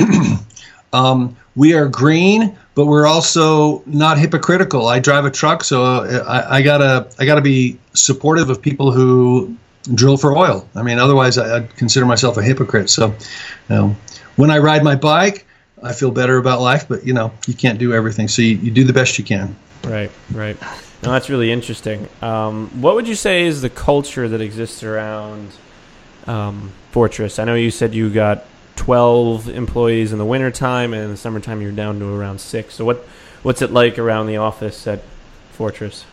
[0.92, 4.88] um, we are green, but we're also not hypocritical.
[4.88, 8.92] I drive a truck, so uh, I, I gotta I gotta be supportive of people
[8.92, 9.56] who
[9.94, 10.68] drill for oil.
[10.74, 12.90] I mean, otherwise I, I'd consider myself a hypocrite.
[12.90, 13.14] So, you
[13.68, 13.96] know,
[14.36, 15.46] when I ride my bike.
[15.82, 18.70] I feel better about life, but you know you can't do everything, so you, you
[18.70, 19.54] do the best you can.
[19.84, 20.56] Right, right.
[21.02, 22.08] No, that's really interesting.
[22.22, 25.50] Um, what would you say is the culture that exists around
[26.26, 27.38] um, Fortress?
[27.38, 28.44] I know you said you got
[28.76, 32.74] 12 employees in the wintertime, and in the summertime you're down to around six.
[32.74, 32.98] So what
[33.42, 35.02] what's it like around the office at
[35.52, 36.04] Fortress?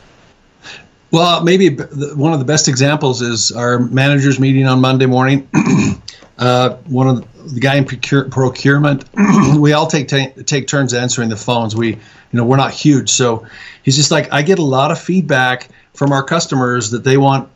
[1.12, 5.50] Well, maybe one of the best examples is our managers meeting on Monday morning.
[6.38, 9.04] uh, one of the, guy in procure, procurement,
[9.58, 11.76] we all take ta- take turns answering the phones.
[11.76, 12.00] We, you
[12.32, 13.46] know, we're not huge, so
[13.84, 17.50] he's just like, I get a lot of feedback from our customers that they want,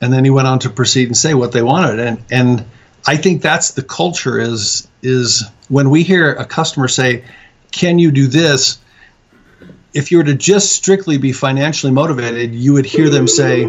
[0.00, 2.64] and then he went on to proceed and say what they wanted, and and
[3.06, 7.24] I think that's the culture is is when we hear a customer say,
[7.70, 8.78] "Can you do this?"
[9.92, 13.64] if you were to just strictly be financially motivated, you would hear them say,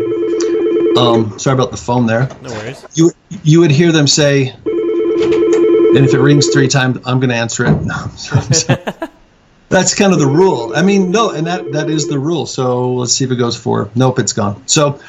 [0.95, 2.29] um, sorry about the phone there.
[2.41, 2.85] No worries.
[2.93, 3.11] You
[3.43, 7.65] you would hear them say, and if it rings three times, I'm going to answer
[7.65, 7.75] it.
[7.85, 8.77] No, so-
[9.69, 10.73] that's kind of the rule.
[10.75, 12.45] I mean, no, and that that is the rule.
[12.45, 13.89] So let's see if it goes for.
[13.95, 14.67] Nope, it's gone.
[14.67, 14.99] So.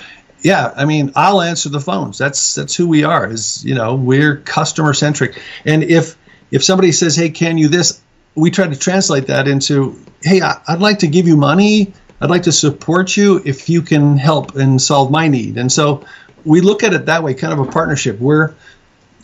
[0.42, 2.18] Yeah, I mean, I'll answer the phones.
[2.18, 3.30] That's that's who we are.
[3.30, 5.40] Is you know, we're customer centric.
[5.64, 6.16] And if
[6.50, 8.00] if somebody says, "Hey, can you this?"
[8.34, 11.92] we try to translate that into, "Hey, I, I'd like to give you money.
[12.20, 16.04] I'd like to support you if you can help and solve my need." And so
[16.44, 18.18] we look at it that way, kind of a partnership.
[18.18, 18.54] We're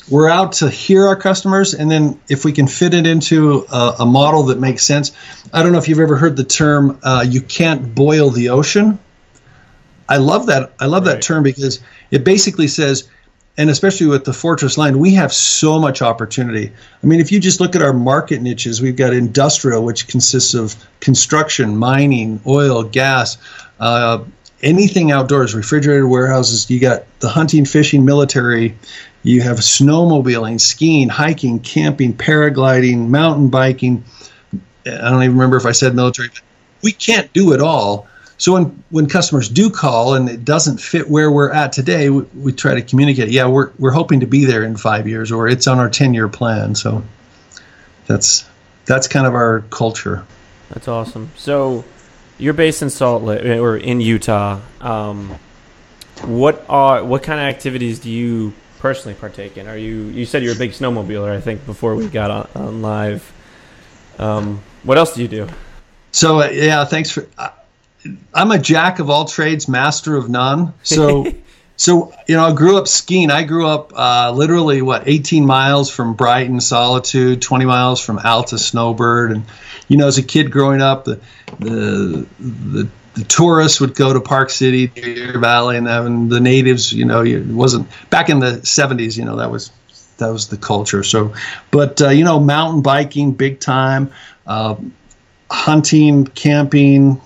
[0.09, 3.97] we're out to hear our customers, and then if we can fit it into a,
[4.01, 5.13] a model that makes sense.
[5.53, 9.01] I don't know if you've ever heard the term uh, "you can't boil the ocean."
[10.09, 10.73] I love that.
[10.81, 11.14] I love Right.
[11.14, 13.05] that term because it basically says,
[13.57, 16.73] and especially with the Fortress line, we have so much opportunity.
[17.03, 20.55] I mean, if you just look at our market niches, we've got industrial, which consists
[20.55, 23.37] of construction, mining, oil, gas,
[23.81, 24.21] uh,
[24.62, 26.71] anything outdoors, refrigerated warehouses.
[26.71, 28.77] You got the hunting, fishing, military.
[29.25, 34.05] You have snowmobiling, skiing, hiking, camping, paragliding, mountain biking.
[34.87, 36.31] I don't even remember if I said military.
[36.83, 38.07] We can't do it all.
[38.38, 42.22] So when, when customers do call and it doesn't fit where we're at today, we,
[42.37, 43.31] we try to communicate.
[43.31, 46.14] Yeah, we're, we're hoping to be there in five years, or it's on our ten
[46.14, 46.77] year plan.
[46.77, 47.03] So
[48.07, 48.48] that's
[48.87, 50.24] that's kind of our culture.
[50.70, 51.31] That's awesome.
[51.37, 51.85] So
[52.38, 54.61] you're based in Salt Lake or in Utah.
[54.81, 55.37] Um,
[56.22, 59.66] what are what kind of activities do you personally partake in?
[59.66, 61.31] Are you you said you're a big snowmobiler?
[61.31, 63.33] I think before we got on, on live.
[64.18, 65.48] Um, what else do you do?
[66.12, 67.27] So uh, yeah, thanks for.
[68.35, 70.75] I'm a jack of all trades, master of none.
[70.83, 71.27] So.
[71.81, 73.31] So you know, I grew up skiing.
[73.31, 78.59] I grew up uh, literally what 18 miles from Brighton, Solitude, 20 miles from Alta,
[78.59, 79.44] Snowbird, and
[79.87, 81.21] you know, as a kid growing up, the
[81.61, 86.92] the the, the tourists would go to Park City, Deer Valley, and then the natives.
[86.92, 89.16] You know, it wasn't back in the 70s.
[89.16, 89.71] You know, that was
[90.18, 91.05] that was the culture.
[91.05, 91.33] So,
[91.71, 94.12] but uh, you know, mountain biking, big time,
[94.49, 94.75] uh,
[95.49, 97.21] hunting, camping.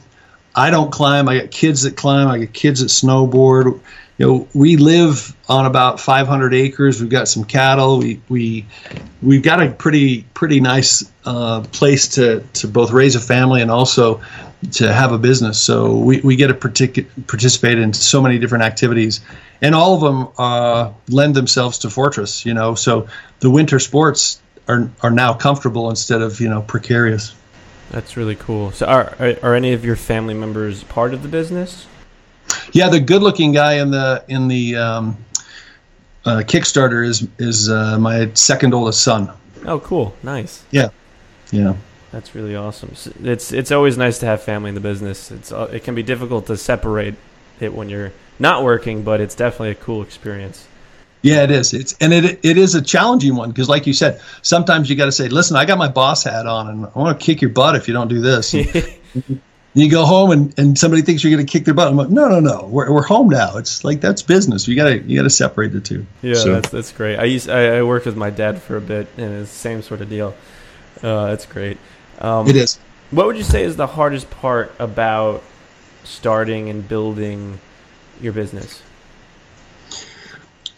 [0.55, 1.29] I don't climb.
[1.29, 2.29] I got kids that climb.
[2.29, 3.81] I got kids that snowboard
[4.19, 7.01] you know, we live on about 500 acres.
[7.01, 7.99] We've got some cattle.
[7.99, 8.67] We we
[9.23, 13.71] we've got a pretty pretty nice uh, place to to both raise a family and
[13.71, 14.21] also
[14.73, 15.61] to have a business.
[15.61, 19.23] So we, we get to partic- participate in so many different activities,
[19.61, 22.45] and all of them uh, lend themselves to Fortress.
[22.47, 23.09] You know, so
[23.41, 27.35] the winter sports are are now comfortable instead of you know precarious.
[27.91, 28.73] That's really cool.
[28.73, 31.87] So are are, are any of your family members part of the business?
[32.73, 35.17] Yeah, the good-looking guy in the in the um,
[36.25, 39.31] uh, Kickstarter is is uh, my second oldest son.
[39.65, 40.15] Oh, cool.
[40.23, 40.65] Nice.
[40.71, 40.89] Yeah,
[41.51, 41.77] yeah,
[42.11, 42.95] That's really awesome.
[43.23, 45.31] It's it's always nice to have family in the business.
[45.31, 47.15] It's uh, it can be difficult to separate
[47.61, 50.67] it when you're not working, but it's definitely a cool experience.
[51.23, 51.43] Yeah.
[51.45, 51.73] It is.
[51.73, 55.07] It's and it it is a challenging one because, like you said, sometimes you got
[55.07, 57.51] to say, "Listen, I got my boss hat on, and I want to kick your
[57.51, 58.55] butt if you don't do this."
[59.75, 61.89] You go home and, and somebody thinks you're going to kick their butt.
[61.89, 62.67] I'm like, no, no, no.
[62.67, 63.57] We're, we're home now.
[63.57, 64.69] It's like that's business.
[64.69, 66.05] You gotta you gotta separate the two.
[66.21, 67.17] Yeah, So- that's that's great.
[67.19, 69.81] I used I, I worked with my dad for a bit, and it's the same
[69.81, 70.35] sort of deal.
[71.03, 71.79] Uh, that's great.
[72.21, 72.79] Um, it is.
[73.13, 75.43] What would you say is the hardest part about
[76.05, 77.59] starting and building
[78.21, 78.83] your business?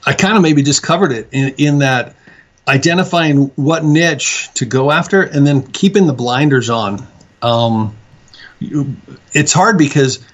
[0.07, 2.17] I kind of maybe just covered it in, in that
[2.67, 7.07] identifying what niche to go after and then keeping the blinders on.
[7.43, 7.97] Um,
[8.59, 8.97] you,
[9.33, 10.25] it's hard because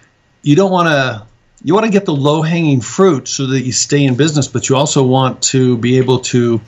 [0.42, 1.26] you don't want to
[1.62, 4.68] you want to get the low hanging fruit so that you stay in business, but
[4.68, 6.60] you also want to be able to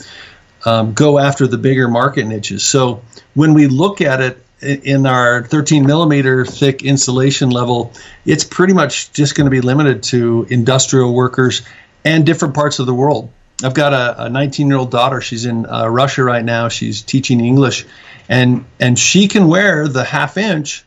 [0.66, 2.62] um, go after the bigger market niches.
[2.62, 7.94] So when we look at it in our 13 millimeter thick insulation level,
[8.26, 11.62] it's pretty much just going to be limited to industrial workers
[12.04, 13.30] and different parts of the world.
[13.62, 15.20] I've got a 19 year old daughter.
[15.20, 16.68] She's in uh, Russia right now.
[16.68, 17.86] She's teaching English,
[18.28, 20.84] and and she can wear the half inch.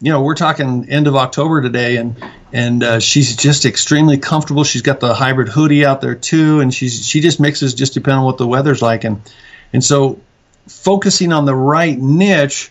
[0.00, 2.16] You know, we're talking end of October today, and
[2.52, 4.62] and uh, she's just extremely comfortable.
[4.62, 8.20] She's got the hybrid hoodie out there too, and she's she just mixes just depending
[8.20, 9.20] on what the weather's like, and
[9.72, 10.20] and so
[10.68, 12.70] focusing on the right niche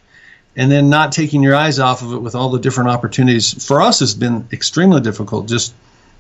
[0.56, 3.82] and then not taking your eyes off of it with all the different opportunities for
[3.82, 5.48] us has been extremely difficult.
[5.48, 5.74] Just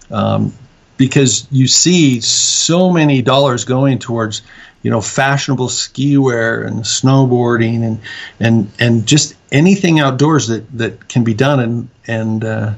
[0.09, 0.53] um,
[1.01, 4.43] because you see so many dollars going towards
[4.83, 7.99] you know fashionable ski wear and snowboarding and
[8.39, 12.73] and and just anything outdoors that that can be done and and uh,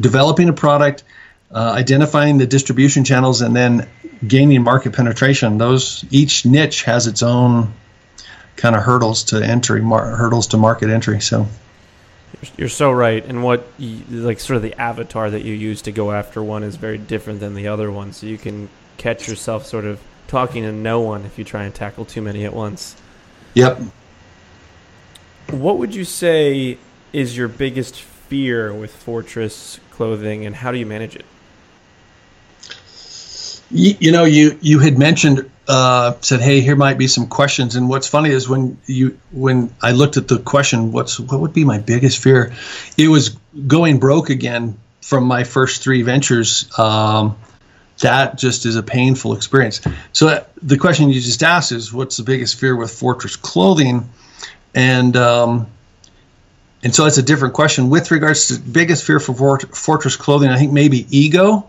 [0.00, 1.04] developing a product
[1.52, 3.86] uh, identifying the distribution channels and then
[4.26, 5.58] gaining market penetration.
[5.58, 7.74] Those each niche has its own
[8.56, 11.20] kind of hurdles to entry mar- hurdles to market entry.
[11.20, 11.46] So
[12.56, 15.92] you're so right, and what you, like sort of the avatar that you use to
[15.92, 18.12] go after one is very different than the other one.
[18.12, 18.68] So you can
[18.98, 22.44] catch yourself sort of talking to no one if you try and tackle too many
[22.44, 22.96] at once.
[23.54, 23.80] Yep.
[25.50, 26.78] What would you say
[27.12, 31.24] is your biggest fear with Fortress clothing, and how do you manage it?
[33.70, 37.76] You, you know, you you had mentioned uh, said, "Hey, here might be some questions."
[37.76, 41.52] And what's funny is when you when I looked at the question, "What's what would
[41.52, 42.52] be my biggest fear?"
[42.96, 43.30] It was
[43.66, 46.70] going broke again from my first three ventures.
[46.78, 47.36] Um,
[48.00, 49.80] that just is a painful experience.
[50.12, 54.08] So the question you just asked is, "What's the biggest fear with Fortress Clothing?"
[54.74, 55.66] And um,
[56.82, 57.90] and so that's a different question.
[57.90, 61.68] With regards to biggest fear for Fortress Clothing, I think maybe ego.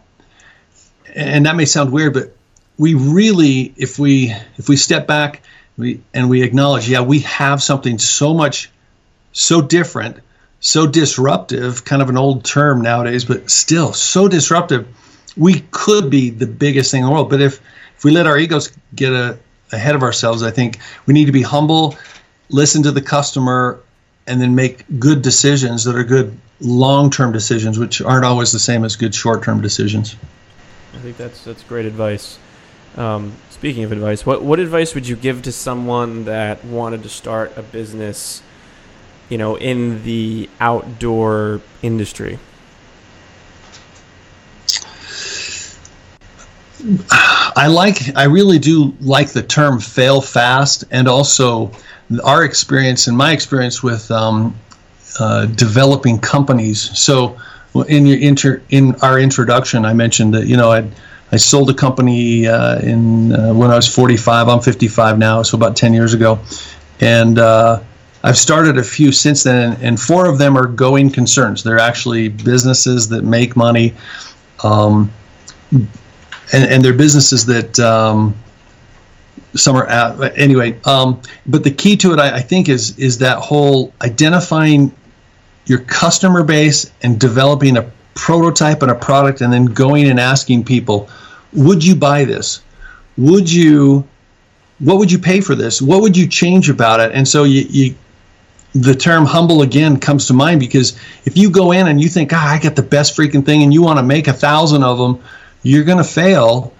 [1.16, 2.37] And that may sound weird, but
[2.78, 5.42] we really, if we if we step back
[5.78, 8.70] we, and we acknowledge, yeah, we have something so much,
[9.32, 10.18] so different,
[10.60, 14.88] so disruptive, kind of an old term nowadays, but still so disruptive.
[15.36, 17.60] We could be the biggest thing in the world, but if
[17.98, 19.40] if we let our egos get a,
[19.72, 21.96] ahead of ourselves, I think we need to be humble,
[22.50, 23.80] listen to the customer,
[24.28, 28.84] and then make good decisions that are good long-term decisions, which aren't always the same
[28.84, 30.16] as good short-term decisions.
[30.94, 32.40] I think that's that's great advice.
[32.98, 37.10] Um, speaking of advice, what what advice would you give to someone that wanted to
[37.10, 38.42] start a business,
[39.30, 42.40] you know, in the outdoor industry?
[47.56, 51.72] I like, I really do like the term "fail fast," and also
[52.24, 54.56] our experience and my experience with um,
[55.20, 56.98] uh, developing companies.
[56.98, 57.38] So,
[57.88, 60.92] in your inter, in our introduction, I mentioned that you know I'd
[61.32, 64.48] I sold a company uh, in uh, when I was 45.
[64.48, 66.40] I'm 55 now, so about 10 years ago,
[67.00, 67.82] and uh,
[68.24, 71.64] I've started a few since then, and four of them are going concerns.
[71.64, 73.94] They're actually businesses that make money,
[74.64, 75.12] um,
[75.72, 75.90] and,
[76.54, 78.36] and they're businesses that um,
[79.54, 80.80] some are at, anyway.
[80.86, 84.96] Um, but the key to it, I, I think, is is that whole identifying
[85.66, 90.66] your customer base and developing a prototype and a product and then going and asking
[90.66, 91.08] people,
[91.54, 92.62] would you buy this?
[93.18, 94.08] Would you,
[94.80, 95.82] what would you pay for this?
[95.82, 97.12] What would you change about it?
[97.14, 97.96] And so you, you
[98.74, 102.32] the term humble again comes to mind because if you go in and you think,
[102.34, 104.98] ah, I got the best freaking thing and you want to make a thousand of
[104.98, 105.24] them,
[105.64, 106.74] you're going to fail.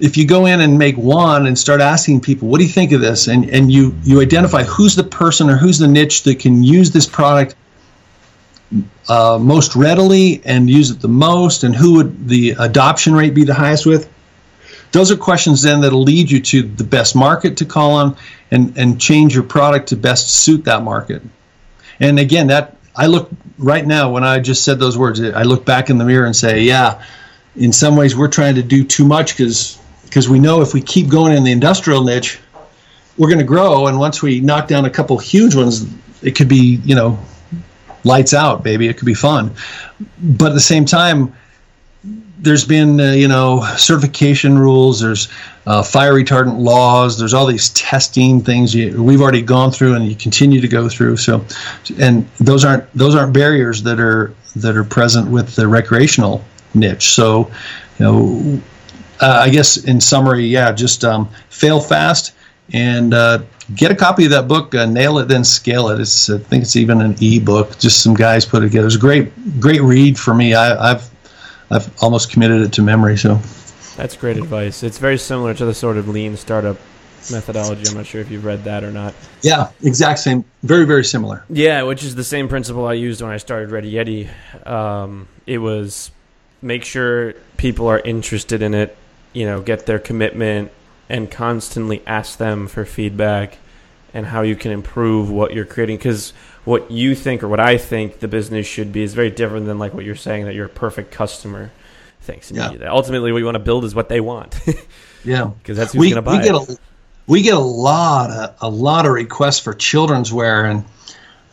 [0.00, 2.92] If you go in and make one and start asking people, what do you think
[2.92, 3.28] of this?
[3.28, 6.90] And, and you, you identify who's the person or who's the niche that can use
[6.90, 7.54] this product
[9.08, 13.44] uh, most readily and use it the most, and who would the adoption rate be
[13.44, 14.10] the highest with?
[14.92, 18.16] Those are questions then that'll lead you to the best market to call on
[18.50, 21.22] and, and change your product to best suit that market.
[21.98, 25.64] And again, that I look right now when I just said those words, I look
[25.64, 27.04] back in the mirror and say, yeah,
[27.56, 30.80] in some ways we're trying to do too much because because we know if we
[30.80, 32.38] keep going in the industrial niche,
[33.18, 33.88] we're going to grow.
[33.88, 35.86] And once we knock down a couple huge ones,
[36.22, 37.18] it could be you know
[38.04, 38.88] lights out, baby.
[38.88, 39.54] It could be fun.
[40.22, 41.34] But at the same time,
[42.38, 45.00] there's been uh, you know certification rules.
[45.00, 45.28] There's
[45.66, 47.18] uh, fire retardant laws.
[47.18, 50.88] There's all these testing things you, we've already gone through and you continue to go
[50.88, 51.16] through.
[51.16, 51.44] So,
[51.98, 56.44] and those aren't those aren't barriers that are that are present with the recreational
[56.74, 57.14] niche.
[57.14, 57.50] So,
[57.98, 58.62] you know,
[59.20, 62.34] uh, I guess in summary, yeah, just um, fail fast
[62.72, 63.42] and uh,
[63.74, 64.74] get a copy of that book.
[64.74, 66.00] Uh, Nail it, then scale it.
[66.00, 67.78] It's I think it's even an e-book.
[67.78, 68.86] Just some guys put it together.
[68.86, 70.54] It's a great great read for me.
[70.54, 71.10] I, I've
[71.70, 73.16] I've almost committed it to memory.
[73.16, 73.40] So
[73.96, 74.82] that's great advice.
[74.82, 76.78] It's very similar to the sort of lean startup
[77.30, 77.88] methodology.
[77.88, 79.14] I'm not sure if you've read that or not.
[79.42, 80.44] Yeah, exact same.
[80.62, 81.44] Very, very similar.
[81.48, 84.66] Yeah, which is the same principle I used when I started Ready Yeti.
[84.66, 86.10] Um, it was
[86.60, 88.96] make sure people are interested in it,
[89.32, 90.72] you know, get their commitment,
[91.08, 93.58] and constantly ask them for feedback
[94.12, 95.96] and how you can improve what you're creating.
[95.96, 96.32] Because
[96.64, 99.78] what you think or what I think the business should be is very different than
[99.78, 101.70] like what you're saying that you're a perfect customer
[102.22, 102.50] thinks.
[102.50, 102.72] Yeah.
[102.88, 104.58] Ultimately, what you want to build is what they want.
[105.24, 106.70] yeah, because that's who's going to buy we get it.
[106.70, 106.78] A,
[107.26, 110.84] we get a lot of a lot of requests for children's wear and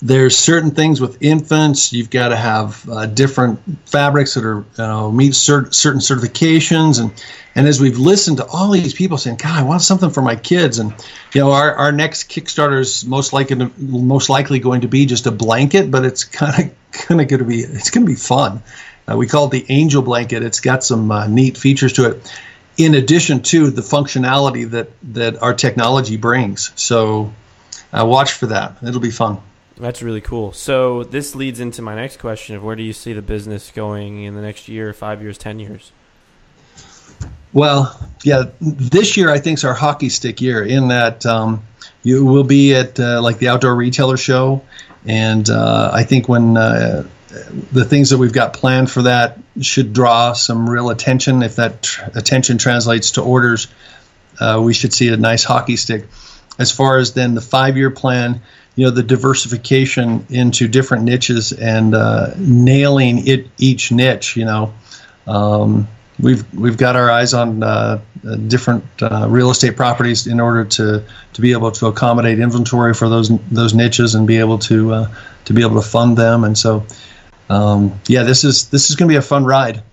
[0.01, 5.33] there's certain things with infants you've got to have uh, different fabrics that are meet
[5.33, 6.99] cert- certain certifications.
[6.99, 7.11] And
[7.53, 10.35] and as we've listened to all these people saying god i want something for my
[10.35, 10.79] kids.
[10.79, 10.93] And
[11.33, 15.05] you know our, our next kickstarter is most likely to, most likely going to be
[15.05, 18.11] just a blanket but it's kind of kind of going to be it's going to
[18.11, 18.63] be fun.
[19.07, 20.43] Uh, we call it the angel blanket.
[20.43, 22.33] It's got some uh, neat features to it
[22.77, 26.71] in addition to the functionality that that our technology brings.
[26.75, 27.31] So
[27.93, 28.77] uh, watch for that.
[28.81, 29.41] It'll be fun
[29.81, 30.51] that's really cool.
[30.53, 34.23] So this leads into my next question of where do you see the business going
[34.23, 35.91] in the next year, five years, ten years?
[37.53, 41.63] Well, yeah, this year I think is our hockey stick year in that um,
[42.03, 44.63] you will be at uh, like the outdoor retailer show,
[45.05, 47.07] and uh, I think when uh,
[47.71, 51.43] the things that we've got planned for that should draw some real attention.
[51.43, 53.67] If that tr- attention translates to orders,
[54.39, 56.07] uh, we should see a nice hockey stick.
[56.59, 58.41] As far as then the five-year plan,
[58.75, 64.37] you know the diversification into different niches and uh, nailing it each niche.
[64.37, 64.73] You know,
[65.27, 65.87] um,
[66.19, 68.01] we've we've got our eyes on uh,
[68.47, 71.03] different uh, real estate properties in order to
[71.33, 75.15] to be able to accommodate inventory for those those niches and be able to uh,
[75.45, 76.43] to be able to fund them.
[76.43, 76.85] And so,
[77.49, 79.83] um, yeah, this is this is going to be a fun ride.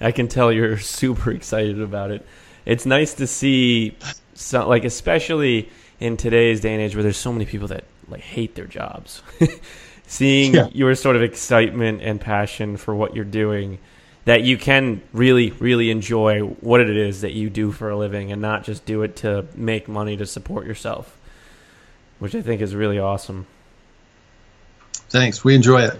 [0.00, 2.26] I can tell you're super excited about it.
[2.66, 3.96] It's nice to see,
[4.52, 5.70] like especially
[6.04, 9.22] in today's day and age where there's so many people that like hate their jobs.
[10.06, 10.68] Seeing yeah.
[10.72, 13.78] your sort of excitement and passion for what you're doing
[14.26, 18.32] that you can really really enjoy what it is that you do for a living
[18.32, 21.16] and not just do it to make money to support yourself
[22.18, 23.46] which i think is really awesome.
[25.08, 25.44] Thanks.
[25.44, 25.98] We enjoy it.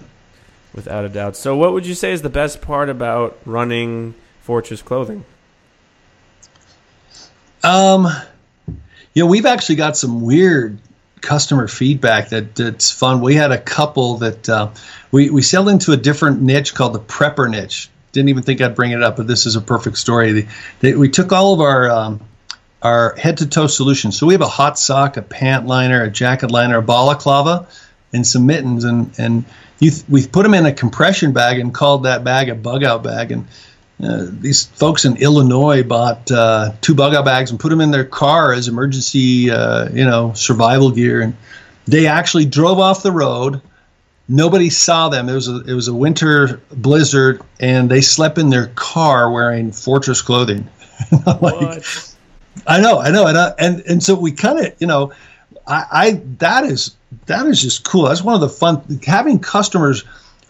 [0.74, 1.36] Without a doubt.
[1.36, 5.24] So what would you say is the best part about running fortress clothing?
[7.62, 8.08] Um
[9.14, 10.78] you know, we've actually got some weird
[11.20, 13.20] customer feedback that that's fun.
[13.20, 14.70] We had a couple that uh,
[15.10, 17.88] we we sell into a different niche called the prepper niche.
[18.12, 20.48] Didn't even think I'd bring it up, but this is a perfect story.
[20.80, 22.20] They, we took all of our um,
[22.82, 24.18] our head to toe solutions.
[24.18, 27.66] So we have a hot sock, a pant liner, a jacket liner, a balaclava,
[28.12, 29.44] and some mittens, and and
[29.78, 33.02] you, we put them in a compression bag and called that bag a bug out
[33.02, 33.32] bag.
[33.32, 33.46] And
[34.02, 37.90] uh, these folks in Illinois bought uh, two bug out bags and put them in
[37.90, 41.20] their car as emergency, uh, you know, survival gear.
[41.20, 41.36] And
[41.86, 43.60] they actually drove off the road.
[44.28, 45.28] Nobody saw them.
[45.28, 49.70] It was a it was a winter blizzard, and they slept in their car wearing
[49.70, 50.68] Fortress clothing.
[51.40, 51.84] like,
[52.66, 55.12] I know, I know, and I, and and so we kind of, you know,
[55.66, 58.04] I, I that is that is just cool.
[58.04, 60.04] That's one of the fun having customers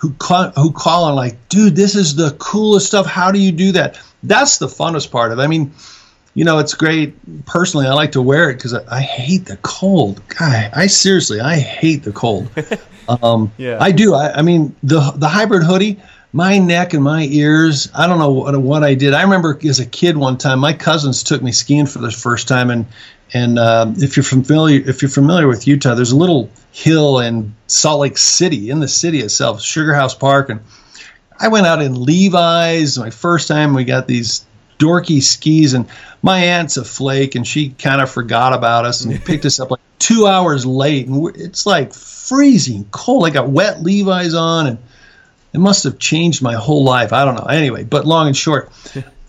[0.05, 3.07] who call, who call and like, dude, this is the coolest stuff.
[3.07, 3.99] How do you do that?
[4.23, 5.43] That's the funnest part of it.
[5.43, 5.73] I mean,
[6.35, 7.47] you know, it's great.
[7.47, 10.21] Personally, I like to wear it because I, I, hate the cold.
[10.29, 12.51] Guy, I seriously, I hate the cold.
[13.07, 14.15] Um, yeah, I do.
[14.15, 16.01] I, I, mean, the the hybrid hoodie,
[16.35, 17.89] my neck and my ears.
[17.95, 19.15] I don't know what, what I did.
[19.15, 22.49] I remember as a kid one time, my cousins took me skiing for the first
[22.49, 22.87] time, and
[23.33, 27.55] and uh, if you're familiar, if you're familiar with Utah, there's a little hill in
[27.69, 30.61] Salt Lake City, in the city itself, Sugar House Park, and
[31.39, 32.99] I went out in Levi's.
[32.99, 34.45] My first time, we got these
[34.81, 35.87] dorky skis, and
[36.21, 39.71] my aunt's a flake, and she kind of forgot about us and picked us up
[39.71, 43.25] like two hours late, and it's like freezing cold.
[43.25, 44.79] I got wet Levi's on, and
[45.55, 47.13] it must have changed my whole life.
[47.13, 47.47] I don't know.
[47.47, 48.73] Anyway, but long and short,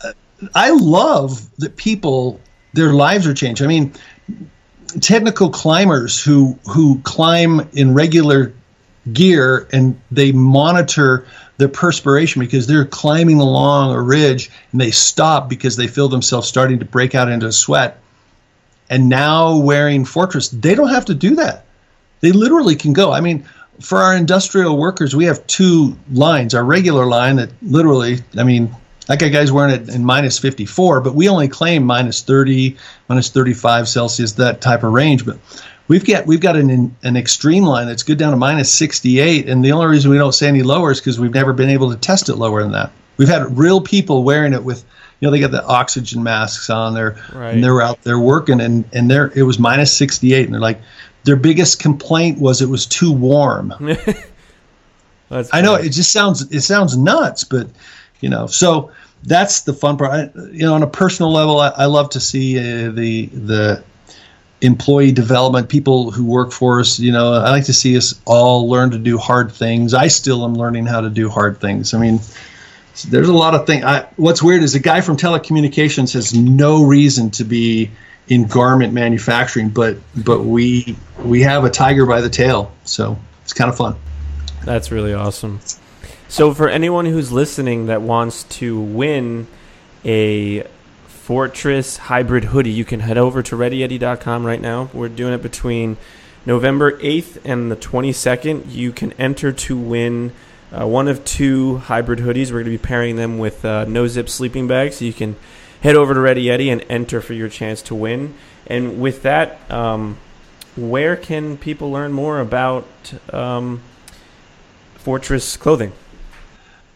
[0.03, 0.13] uh,
[0.53, 2.41] I love that people
[2.73, 3.61] their lives are changed.
[3.61, 3.93] I mean,
[4.99, 8.53] technical climbers who who climb in regular
[9.13, 15.47] gear and they monitor their perspiration because they're climbing along a ridge and they stop
[15.47, 18.01] because they feel themselves starting to break out into a sweat.
[18.89, 21.65] And now wearing Fortress, they don't have to do that.
[22.21, 23.11] They literally can go.
[23.11, 23.45] I mean,
[23.81, 26.53] for our industrial workers, we have two lines.
[26.53, 28.75] Our regular line that literally, I mean,
[29.07, 32.75] that guy guy's wearing it in minus 54, but we only claim minus 30,
[33.07, 35.25] minus 35 Celsius, that type of range.
[35.25, 35.37] But
[35.87, 39.63] we've got we've got an an extreme line that's good down to minus 68, and
[39.63, 41.97] the only reason we don't say any lower is because we've never been able to
[41.97, 42.91] test it lower than that.
[43.17, 44.83] We've had real people wearing it with,
[45.19, 47.53] you know, they got the oxygen masks on there, Right.
[47.53, 50.81] and they're out there working, and and they're it was minus 68, and they're like,
[51.25, 53.73] their biggest complaint was it was too warm.
[55.31, 57.67] I know it just sounds it sounds nuts, but
[58.21, 58.91] you know, so
[59.23, 60.11] that's the fun part.
[60.11, 63.83] I, you know, on a personal level, I, I love to see uh, the the
[64.61, 66.99] employee development, people who work for us.
[66.99, 69.95] You know, I like to see us all learn to do hard things.
[69.95, 71.95] I still am learning how to do hard things.
[71.95, 72.19] I mean,
[73.09, 73.83] there's a lot of things.
[74.15, 77.89] What's weird is a guy from telecommunications has no reason to be
[78.27, 83.53] in garment manufacturing, but but we we have a tiger by the tail, so it's
[83.53, 83.95] kind of fun.
[84.63, 85.59] That's really awesome.
[86.27, 89.47] So, for anyone who's listening that wants to win
[90.03, 90.63] a
[91.07, 94.89] Fortress hybrid hoodie, you can head over to readyyeti.com right now.
[94.93, 95.97] We're doing it between
[96.45, 98.71] November 8th and the 22nd.
[98.71, 100.33] You can enter to win
[100.71, 102.47] uh, one of two hybrid hoodies.
[102.47, 104.97] We're going to be pairing them with uh, no zip sleeping bags.
[104.97, 105.35] So, you can
[105.85, 108.33] head over to Ready Yeti and enter for your chance to win.
[108.65, 110.17] And with that, um,
[110.75, 112.87] where can people learn more about
[113.31, 113.83] um,
[114.95, 115.91] Fortress Clothing?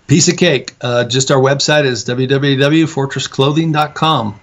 [0.08, 0.74] Piece of cake.
[0.82, 4.40] Uh, just our website is www.fortressclothing.com.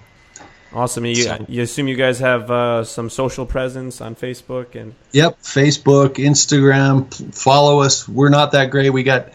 [0.73, 1.05] Awesome.
[1.05, 5.41] You, So- you assume you guys have uh, some social presence on Facebook and Yep,
[5.41, 7.13] Facebook, Instagram.
[7.35, 8.07] Follow us.
[8.07, 8.91] We're not that great.
[8.91, 9.27] We got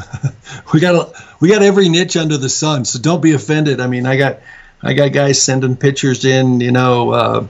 [0.72, 2.84] we got a, we got every niche under the sun.
[2.84, 3.80] So don't be offended.
[3.80, 4.40] I mean, I got
[4.82, 6.60] I got guys sending pictures in.
[6.60, 7.46] You know, uh,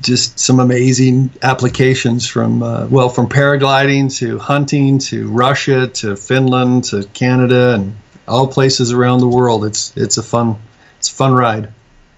[0.00, 6.84] just some amazing applications from uh, well, from paragliding to hunting to Russia to Finland
[6.84, 7.96] to Canada and
[8.28, 9.64] all places around the world.
[9.64, 10.58] It's it's a fun
[10.98, 11.72] it's a fun ride.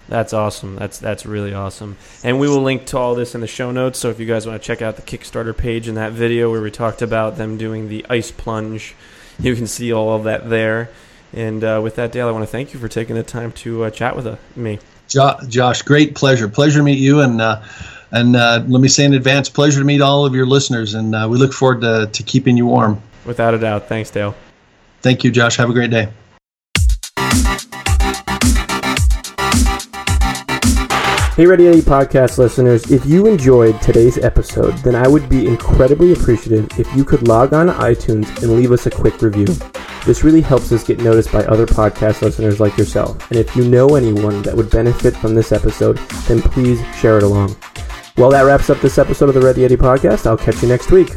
[0.07, 0.75] that's awesome.
[0.75, 1.97] That's that's really awesome.
[2.23, 3.99] And we will link to all this in the show notes.
[3.99, 6.61] So if you guys want to check out the Kickstarter page in that video where
[6.61, 8.95] we talked about them doing the ice plunge,
[9.39, 10.89] you can see all of that there.
[11.33, 13.83] And uh, with that, Dale, I want to thank you for taking the time to
[13.83, 14.79] uh, chat with uh, me.
[15.07, 16.47] Jo- Josh, great pleasure.
[16.47, 17.61] Pleasure to meet you, and uh,
[18.11, 21.13] and uh, let me say in advance, pleasure to meet all of your listeners, and
[21.13, 23.01] uh, we look forward to, to keeping you warm.
[23.25, 23.87] Without a doubt.
[23.87, 24.35] Thanks, Dale.
[25.01, 25.57] Thank you, Josh.
[25.57, 26.09] Have a great day.
[31.39, 36.11] Hey Ready Yeti podcast listeners, if you enjoyed today's episode, then I would be incredibly
[36.11, 39.45] appreciative if you could log on to iTunes and leave us a quick review.
[40.05, 43.31] This really helps us get noticed by other podcast listeners like yourself.
[43.31, 45.95] And if you know anyone that would benefit from this episode,
[46.27, 47.55] then please share it along.
[48.17, 50.25] Well, that wraps up this episode of the Ready Yeti podcast.
[50.25, 51.11] I'll catch you next week.